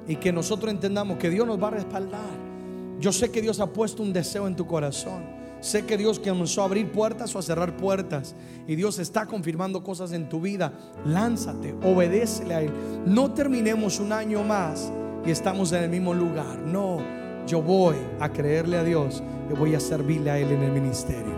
y 0.07 0.17
que 0.17 0.33
nosotros 0.33 0.71
entendamos 0.73 1.19
que 1.19 1.31
Dios 1.31 1.47
nos 1.47 1.63
va 1.63 1.69
a 1.69 1.73
respaldar. 1.73 2.53
Yo 2.99 3.13
sé 3.13 3.31
que 3.31 3.43
Dios 3.43 3.61
ha 3.61 3.67
puesto 3.67 4.03
un 4.03 4.13
deseo 4.13 4.47
en 4.47 4.57
tu 4.57 4.67
corazón. 4.67 5.23
Sé 5.61 5.87
que 5.87 5.97
Dios 5.97 6.19
comenzó 6.19 6.63
a 6.63 6.65
abrir 6.65 6.91
puertas 6.91 7.35
o 7.35 7.39
a 7.39 7.43
cerrar 7.43 7.77
puertas. 7.77 8.35
Y 8.67 8.75
Dios 8.75 8.99
está 8.99 9.27
confirmando 9.27 9.83
cosas 9.85 10.13
en 10.13 10.29
tu 10.29 10.41
vida. 10.41 10.73
Lánzate, 11.05 11.75
obedécele 11.85 12.55
a 12.55 12.63
Él. 12.63 12.73
No 13.07 13.33
terminemos 13.33 14.01
un 14.01 14.13
año 14.13 14.43
más 14.43 14.93
y 15.25 15.31
estamos 15.31 15.73
en 15.73 15.85
el 15.85 15.91
mismo 15.91 16.15
lugar. 16.15 16.59
No, 16.59 16.99
yo 17.47 17.63
voy 17.63 17.97
a 18.19 18.33
creerle 18.33 18.77
a 18.77 18.85
Dios 18.85 19.23
y 19.51 19.55
voy 19.55 19.75
a 19.75 19.81
servirle 19.81 20.31
a 20.31 20.39
Él 20.39 20.51
en 20.51 20.63
el 20.63 20.73
ministerio. 20.73 21.35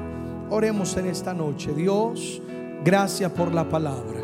Oremos 0.51 0.97
en 0.97 1.07
esta 1.07 1.35
noche. 1.35 1.75
Dios, 1.75 2.41
gracias 2.83 3.31
por 3.33 3.53
la 3.53 3.69
palabra, 3.69 4.21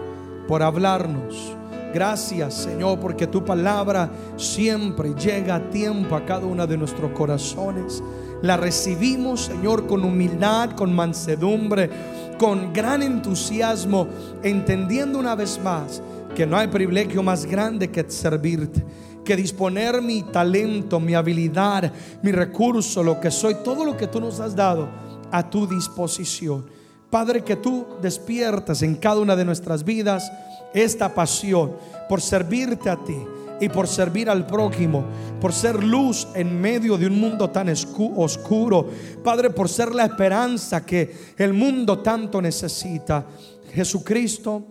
por 0.48 0.62
hablarnos 0.62 1.56
Gracias 1.92 2.54
Señor 2.54 3.00
porque 3.00 3.26
tu 3.26 3.44
palabra 3.44 4.10
siempre 4.36 5.14
llega 5.14 5.56
a 5.56 5.70
tiempo 5.70 6.14
a 6.14 6.24
cada 6.24 6.46
uno 6.46 6.66
de 6.66 6.76
nuestros 6.76 7.10
corazones. 7.12 8.02
La 8.42 8.56
recibimos 8.56 9.42
Señor 9.42 9.86
con 9.86 10.04
humildad, 10.04 10.72
con 10.72 10.94
mansedumbre, 10.94 11.90
con 12.38 12.72
gran 12.72 13.02
entusiasmo, 13.02 14.06
entendiendo 14.42 15.18
una 15.18 15.34
vez 15.34 15.60
más 15.62 16.02
que 16.34 16.46
no 16.46 16.56
hay 16.56 16.68
privilegio 16.68 17.22
más 17.22 17.44
grande 17.44 17.90
que 17.90 18.08
servirte 18.08 18.84
que 19.24 19.36
disponer 19.36 20.00
mi 20.02 20.22
talento, 20.22 20.98
mi 20.98 21.14
habilidad, 21.14 21.92
mi 22.22 22.32
recurso, 22.32 23.02
lo 23.02 23.20
que 23.20 23.30
soy, 23.30 23.56
todo 23.62 23.84
lo 23.84 23.96
que 23.96 24.06
tú 24.06 24.20
nos 24.20 24.40
has 24.40 24.56
dado 24.56 24.88
a 25.30 25.48
tu 25.48 25.66
disposición. 25.66 26.64
Padre, 27.10 27.42
que 27.42 27.56
tú 27.56 27.86
despiertas 28.00 28.82
en 28.82 28.94
cada 28.94 29.20
una 29.20 29.34
de 29.34 29.44
nuestras 29.44 29.84
vidas 29.84 30.30
esta 30.72 31.12
pasión 31.12 31.76
por 32.08 32.20
servirte 32.20 32.88
a 32.88 32.96
ti 32.96 33.16
y 33.60 33.68
por 33.68 33.88
servir 33.88 34.30
al 34.30 34.46
prójimo, 34.46 35.04
por 35.40 35.52
ser 35.52 35.82
luz 35.82 36.28
en 36.34 36.60
medio 36.60 36.96
de 36.96 37.06
un 37.06 37.20
mundo 37.20 37.50
tan 37.50 37.68
oscuro. 37.68 38.88
Padre, 39.22 39.50
por 39.50 39.68
ser 39.68 39.94
la 39.94 40.04
esperanza 40.04 40.86
que 40.86 41.34
el 41.36 41.52
mundo 41.52 41.98
tanto 41.98 42.40
necesita. 42.40 43.26
Jesucristo, 43.72 44.62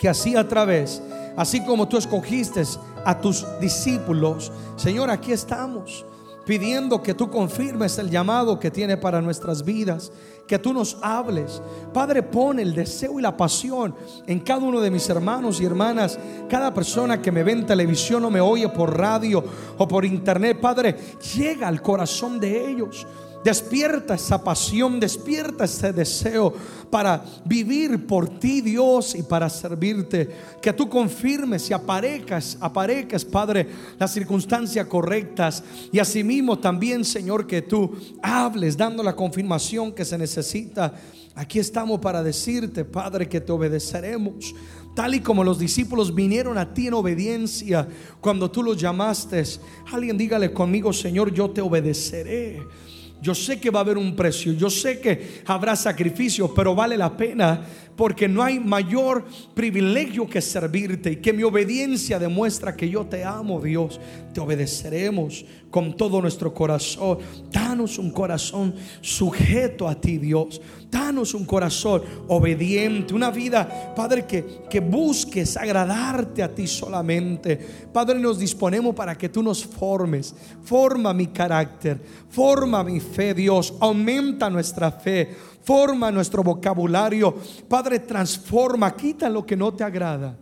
que 0.00 0.08
así 0.08 0.34
a 0.36 0.46
través, 0.46 1.02
así 1.36 1.64
como 1.64 1.88
tú 1.88 1.98
escogiste 1.98 2.62
a 3.04 3.20
tus 3.20 3.44
discípulos, 3.60 4.52
Señor, 4.76 5.10
aquí 5.10 5.32
estamos 5.32 6.04
pidiendo 6.46 7.02
que 7.02 7.12
tú 7.12 7.28
confirmes 7.28 7.98
el 7.98 8.08
llamado 8.08 8.58
que 8.58 8.70
tiene 8.70 8.96
para 8.96 9.20
nuestras 9.20 9.64
vidas, 9.64 10.12
que 10.46 10.60
tú 10.60 10.72
nos 10.72 10.96
hables. 11.02 11.60
Padre, 11.92 12.22
pone 12.22 12.62
el 12.62 12.72
deseo 12.72 13.18
y 13.18 13.22
la 13.22 13.36
pasión 13.36 13.94
en 14.28 14.40
cada 14.40 14.60
uno 14.60 14.80
de 14.80 14.92
mis 14.92 15.08
hermanos 15.10 15.60
y 15.60 15.64
hermanas, 15.64 16.18
cada 16.48 16.72
persona 16.72 17.20
que 17.20 17.32
me 17.32 17.42
ve 17.42 17.52
en 17.52 17.66
televisión 17.66 18.24
o 18.24 18.30
me 18.30 18.40
oye 18.40 18.68
por 18.68 18.96
radio 18.96 19.44
o 19.76 19.88
por 19.88 20.04
internet. 20.04 20.60
Padre, 20.60 20.96
llega 21.34 21.66
al 21.66 21.82
corazón 21.82 22.38
de 22.38 22.70
ellos. 22.70 23.04
Despierta 23.46 24.16
esa 24.16 24.42
pasión, 24.42 24.98
despierta 24.98 25.66
ese 25.66 25.92
deseo 25.92 26.52
para 26.90 27.24
vivir 27.44 28.04
por 28.04 28.40
ti, 28.40 28.60
Dios, 28.60 29.14
y 29.14 29.22
para 29.22 29.48
servirte. 29.48 30.28
Que 30.60 30.72
tú 30.72 30.88
confirmes 30.88 31.70
y 31.70 31.72
aparezcas, 31.72 32.58
aparezcas, 32.60 33.24
Padre, 33.24 33.68
las 34.00 34.12
circunstancias 34.12 34.84
correctas. 34.88 35.62
Y 35.92 36.00
asimismo 36.00 36.58
también, 36.58 37.04
Señor, 37.04 37.46
que 37.46 37.62
tú 37.62 37.96
hables 38.20 38.76
dando 38.76 39.00
la 39.04 39.14
confirmación 39.14 39.92
que 39.92 40.04
se 40.04 40.18
necesita. 40.18 40.94
Aquí 41.36 41.60
estamos 41.60 42.00
para 42.00 42.24
decirte, 42.24 42.84
Padre, 42.84 43.28
que 43.28 43.40
te 43.40 43.52
obedeceremos 43.52 44.56
tal 44.96 45.14
y 45.14 45.20
como 45.20 45.44
los 45.44 45.60
discípulos 45.60 46.12
vinieron 46.12 46.58
a 46.58 46.74
ti 46.74 46.88
en 46.88 46.94
obediencia 46.94 47.86
cuando 48.20 48.50
tú 48.50 48.64
los 48.64 48.76
llamaste. 48.76 49.44
Alguien 49.92 50.18
dígale 50.18 50.52
conmigo, 50.52 50.92
Señor, 50.92 51.32
yo 51.32 51.50
te 51.50 51.60
obedeceré. 51.60 52.60
Yo 53.26 53.34
sé 53.34 53.58
que 53.58 53.70
va 53.70 53.80
a 53.80 53.82
haber 53.82 53.98
un 53.98 54.14
precio, 54.14 54.52
yo 54.52 54.70
sé 54.70 55.00
que 55.00 55.42
habrá 55.46 55.74
sacrificio, 55.74 56.54
pero 56.54 56.76
vale 56.76 56.96
la 56.96 57.16
pena 57.16 57.60
porque 57.96 58.28
no 58.28 58.40
hay 58.40 58.60
mayor 58.60 59.24
privilegio 59.52 60.28
que 60.28 60.40
servirte 60.40 61.10
y 61.10 61.16
que 61.16 61.32
mi 61.32 61.42
obediencia 61.42 62.20
demuestra 62.20 62.76
que 62.76 62.88
yo 62.88 63.04
te 63.06 63.24
amo, 63.24 63.60
Dios. 63.60 63.98
Te 64.36 64.40
obedeceremos 64.42 65.46
con 65.70 65.96
todo 65.96 66.20
nuestro 66.20 66.52
corazón. 66.52 67.20
Danos 67.50 67.98
un 67.98 68.10
corazón 68.10 68.74
sujeto 69.00 69.88
a 69.88 69.94
ti, 69.94 70.18
Dios. 70.18 70.60
Danos 70.90 71.32
un 71.32 71.46
corazón 71.46 72.02
obediente, 72.28 73.14
una 73.14 73.30
vida, 73.30 73.94
Padre, 73.96 74.26
que, 74.26 74.44
que 74.68 74.80
busques 74.80 75.56
agradarte 75.56 76.42
a 76.42 76.54
ti 76.54 76.66
solamente. 76.66 77.56
Padre, 77.90 78.18
nos 78.18 78.38
disponemos 78.38 78.94
para 78.94 79.16
que 79.16 79.30
tú 79.30 79.42
nos 79.42 79.64
formes. 79.64 80.34
Forma 80.62 81.14
mi 81.14 81.28
carácter, 81.28 81.98
forma 82.28 82.84
mi 82.84 83.00
fe, 83.00 83.32
Dios. 83.32 83.72
Aumenta 83.80 84.50
nuestra 84.50 84.90
fe 84.90 85.34
forma 85.62 86.12
nuestro 86.12 86.42
vocabulario. 86.42 87.34
Padre, 87.66 88.00
transforma, 88.00 88.94
quita 88.94 89.30
lo 89.30 89.46
que 89.46 89.56
no 89.56 89.72
te 89.72 89.82
agrada. 89.82 90.36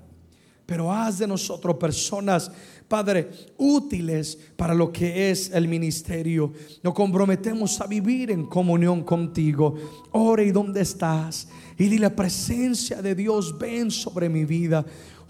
Pero 0.66 0.90
haz 0.90 1.18
de 1.18 1.26
nosotros 1.26 1.76
personas, 1.76 2.51
Padre, 2.89 3.30
útiles 3.57 4.39
para 4.57 4.74
lo 4.74 4.93
que 4.93 5.30
es 5.30 5.51
el 5.53 5.68
ministerio. 5.68 6.53
Nos 6.82 6.95
comprometemos 6.95 7.80
a 7.80 7.87
vivir 7.87 8.30
en 8.30 8.47
comunión 8.47 9.03
contigo. 9.03 9.74
Ore 10.12 10.45
y 10.45 10.51
dónde 10.53 10.82
estás. 10.82 11.49
Y 11.78 11.89
di 11.89 11.99
la 11.99 12.14
presencia 12.14 13.01
de 13.01 13.14
Dios, 13.14 13.59
ven 13.59 13.91
sobre 13.91 14.28
mi 14.28 14.45
vida. 14.45 14.85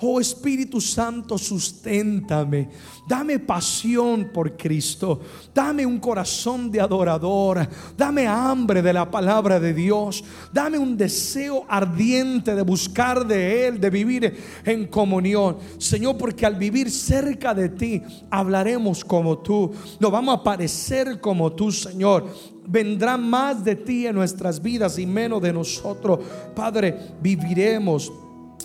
Oh 0.07 0.21
Espíritu 0.21 0.83
Santo, 0.83 1.39
susténtame. 1.39 2.69
Dame 3.09 3.39
pasión 3.39 4.29
por 4.35 4.55
Cristo. 4.55 5.19
Dame 5.55 5.87
un 5.87 5.99
corazón 5.99 6.71
de 6.71 6.79
adorador. 6.79 7.67
Dame 7.97 8.27
hambre 8.27 8.83
de 8.83 8.93
la 8.93 9.11
palabra 9.11 9.59
de 9.59 9.73
Dios. 9.73 10.23
Dame 10.53 10.77
un 10.77 10.95
deseo 10.95 11.65
ardiente 11.67 12.55
de 12.55 12.61
buscar 12.61 13.27
de 13.27 13.67
Él, 13.67 13.81
de 13.81 13.89
vivir 13.89 14.37
en 14.67 14.89
comunión. 14.89 15.57
Señor, 15.79 16.19
porque 16.19 16.45
al 16.45 16.57
vivir 16.57 16.91
cerca 16.91 17.55
de 17.55 17.71
ti, 17.71 18.03
hablaremos 18.29 19.03
como 19.07 19.39
tú. 19.39 19.73
Nos 19.99 20.13
vamos 20.13 20.39
a 20.39 20.43
parecer 20.43 21.19
como 21.19 21.51
tú, 21.53 21.73
Señor 21.73 22.53
vendrá 22.67 23.19
más 23.19 23.63
de 23.63 23.77
ti 23.77 24.07
en 24.07 24.15
nuestras 24.15 24.63
vidas 24.63 24.99
y 24.99 25.05
menos 25.05 25.43
de 25.43 25.53
nosotros. 25.53 26.21
Padre, 26.55 26.99
viviremos 27.21 28.11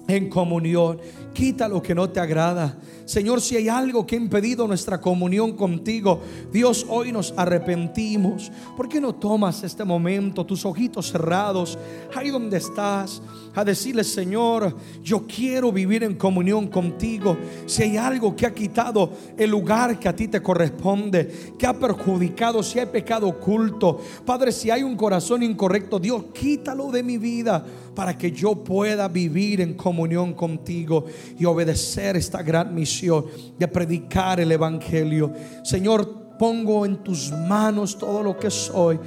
en 0.10 0.30
comunión. 0.30 1.00
Quita 1.34 1.68
lo 1.68 1.82
que 1.82 1.96
no 1.96 2.10
te 2.10 2.20
agrada. 2.20 2.78
Señor, 3.06 3.42
si 3.42 3.56
hay 3.56 3.70
algo 3.70 4.06
que 4.06 4.16
ha 4.16 4.20
impedido 4.20 4.68
nuestra 4.68 5.00
comunión 5.00 5.54
contigo, 5.54 6.22
Dios, 6.52 6.86
hoy 6.90 7.12
nos 7.12 7.34
arrepentimos. 7.38 8.52
¿Por 8.76 8.90
qué 8.90 9.00
no 9.00 9.16
tomas 9.16 9.64
este 9.64 9.84
momento, 9.84 10.46
tus 10.46 10.66
ojitos 10.66 11.12
cerrados, 11.12 11.78
ahí 12.16 12.30
donde 12.30 12.58
estás, 12.58 13.22
a 13.56 13.64
decirle, 13.64 14.04
Señor, 14.04 14.76
yo 15.02 15.26
quiero 15.26 15.72
vivir 15.72 16.04
en 16.04 16.16
comunión 16.16 16.68
contigo? 16.68 17.38
Si 17.66 17.84
hay 17.84 17.98
algo 17.98 18.36
que 18.36 18.46
ha 18.46 18.54
quitado 18.54 19.12
el 19.38 19.50
lugar 19.50 19.98
que 20.00 20.10
a 20.10 20.16
ti 20.16 20.28
te 20.28 20.42
corresponde, 20.42 21.54
que 21.58 21.66
ha 21.66 21.74
perjudicado, 21.74 22.62
si 22.62 22.80
hay 22.80 22.88
pecado 22.88 23.28
oculto, 23.28 24.00
Padre, 24.26 24.52
si 24.52 24.70
hay 24.70 24.84
un 24.84 24.96
corazón 24.96 25.42
incorrecto, 25.42 26.00
Dios, 26.00 26.26
quítalo 26.34 26.92
de 26.92 27.04
mi 27.04 27.18
vida 27.18 27.66
para 28.00 28.18
que 28.18 28.32
yo 28.32 28.56
pueda 28.56 29.10
vivir 29.10 29.60
en 29.60 29.74
comunión 29.74 30.34
contigo 30.34 31.04
y 31.38 31.44
obedecer 31.44 32.16
esta 32.16 32.42
gran 32.42 32.74
misión 32.74 33.26
de 33.58 33.68
predicar 33.68 34.40
el 34.40 34.54
Evangelio. 34.54 35.34
Señor, 35.66 36.38
pongo 36.40 36.86
en 36.86 37.04
tus 37.04 37.30
manos 37.30 37.98
todo 37.98 38.24
lo 38.24 38.40
que 38.40 38.50
soy 38.50 38.98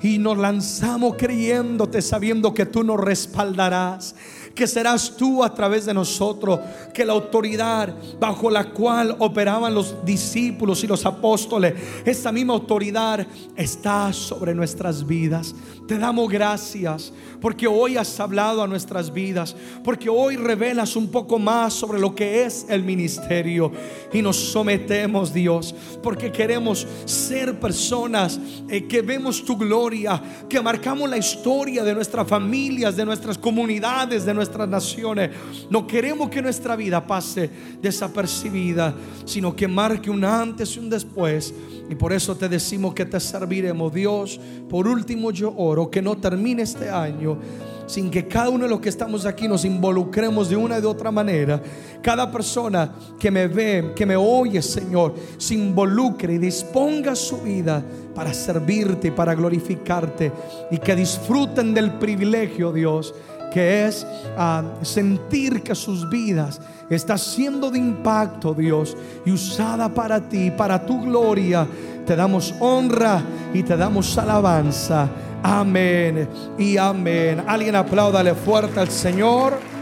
y 0.00 0.16
nos 0.16 0.38
lanzamos 0.38 1.16
creyéndote, 1.18 2.00
sabiendo 2.00 2.54
que 2.54 2.64
tú 2.64 2.82
nos 2.82 2.98
respaldarás 2.98 4.14
que 4.58 4.66
serás 4.66 5.16
tú 5.16 5.44
a 5.44 5.54
través 5.54 5.86
de 5.86 5.94
nosotros, 5.94 6.58
que 6.92 7.04
la 7.04 7.12
autoridad 7.12 7.94
bajo 8.18 8.50
la 8.50 8.70
cual 8.70 9.14
operaban 9.20 9.72
los 9.72 10.04
discípulos 10.04 10.82
y 10.82 10.88
los 10.88 11.06
apóstoles, 11.06 11.74
esa 12.04 12.32
misma 12.32 12.54
autoridad 12.54 13.24
está 13.54 14.12
sobre 14.12 14.56
nuestras 14.56 15.06
vidas. 15.06 15.54
Te 15.86 15.96
damos 15.96 16.28
gracias 16.28 17.12
porque 17.40 17.68
hoy 17.68 17.96
has 17.96 18.18
hablado 18.18 18.60
a 18.60 18.66
nuestras 18.66 19.12
vidas, 19.12 19.54
porque 19.84 20.10
hoy 20.10 20.36
revelas 20.36 20.96
un 20.96 21.06
poco 21.06 21.38
más 21.38 21.72
sobre 21.72 22.00
lo 22.00 22.14
que 22.16 22.44
es 22.44 22.66
el 22.68 22.82
ministerio 22.82 23.70
y 24.12 24.20
nos 24.20 24.36
sometemos, 24.36 25.32
Dios, 25.32 25.72
porque 26.02 26.32
queremos 26.32 26.84
ser 27.04 27.60
personas 27.60 28.40
eh, 28.68 28.88
que 28.88 29.02
vemos 29.02 29.44
tu 29.44 29.56
gloria, 29.56 30.20
que 30.48 30.60
marcamos 30.60 31.08
la 31.08 31.16
historia 31.16 31.84
de 31.84 31.94
nuestras 31.94 32.26
familias, 32.26 32.96
de 32.96 33.04
nuestras 33.06 33.38
comunidades, 33.38 34.26
de 34.26 34.34
nuestras 34.34 34.47
nuestras 34.48 34.68
naciones. 34.68 35.30
No 35.68 35.86
queremos 35.86 36.30
que 36.30 36.40
nuestra 36.40 36.74
vida 36.74 37.06
pase 37.06 37.50
desapercibida, 37.82 38.94
sino 39.24 39.54
que 39.54 39.68
marque 39.68 40.10
un 40.10 40.24
antes 40.24 40.74
y 40.76 40.78
un 40.78 40.88
después. 40.88 41.54
Y 41.90 41.94
por 41.94 42.12
eso 42.12 42.34
te 42.34 42.48
decimos 42.48 42.94
que 42.94 43.04
te 43.04 43.20
serviremos, 43.20 43.92
Dios. 43.92 44.40
Por 44.68 44.88
último, 44.88 45.30
yo 45.30 45.54
oro 45.56 45.90
que 45.90 46.00
no 46.00 46.16
termine 46.16 46.62
este 46.62 46.88
año 46.88 47.38
sin 47.86 48.10
que 48.10 48.28
cada 48.28 48.50
uno 48.50 48.64
de 48.64 48.70
los 48.70 48.80
que 48.80 48.90
estamos 48.90 49.24
aquí 49.24 49.48
nos 49.48 49.64
involucremos 49.64 50.50
de 50.50 50.56
una 50.56 50.76
y 50.76 50.80
de 50.82 50.86
otra 50.86 51.10
manera. 51.10 51.60
Cada 52.02 52.30
persona 52.30 52.92
que 53.18 53.30
me 53.30 53.48
ve, 53.48 53.92
que 53.96 54.04
me 54.04 54.14
oye, 54.14 54.60
Señor, 54.60 55.14
se 55.38 55.54
involucre 55.54 56.34
y 56.34 56.38
disponga 56.38 57.16
su 57.16 57.38
vida 57.38 57.82
para 58.14 58.34
servirte 58.34 59.12
para 59.12 59.34
glorificarte 59.34 60.32
y 60.70 60.78
que 60.78 60.94
disfruten 60.94 61.72
del 61.72 61.92
privilegio, 61.94 62.72
Dios, 62.72 63.14
que 63.52 63.86
es 63.86 64.06
ah, 64.36 64.62
sentir 64.82 65.62
que 65.62 65.74
sus 65.74 66.08
vidas 66.08 66.60
está 66.90 67.18
siendo 67.18 67.70
de 67.70 67.78
impacto, 67.78 68.54
Dios, 68.54 68.96
y 69.24 69.30
usada 69.30 69.88
para 69.88 70.20
ti, 70.20 70.50
para 70.50 70.84
tu 70.84 71.02
gloria. 71.02 71.66
Te 72.06 72.16
damos 72.16 72.54
honra 72.60 73.22
y 73.52 73.62
te 73.62 73.76
damos 73.76 74.16
alabanza. 74.16 75.08
Amén 75.42 76.28
y 76.58 76.76
amén. 76.76 77.42
Alguien 77.46 77.76
apláudale 77.76 78.34
fuerte 78.34 78.80
al 78.80 78.88
Señor. 78.88 79.77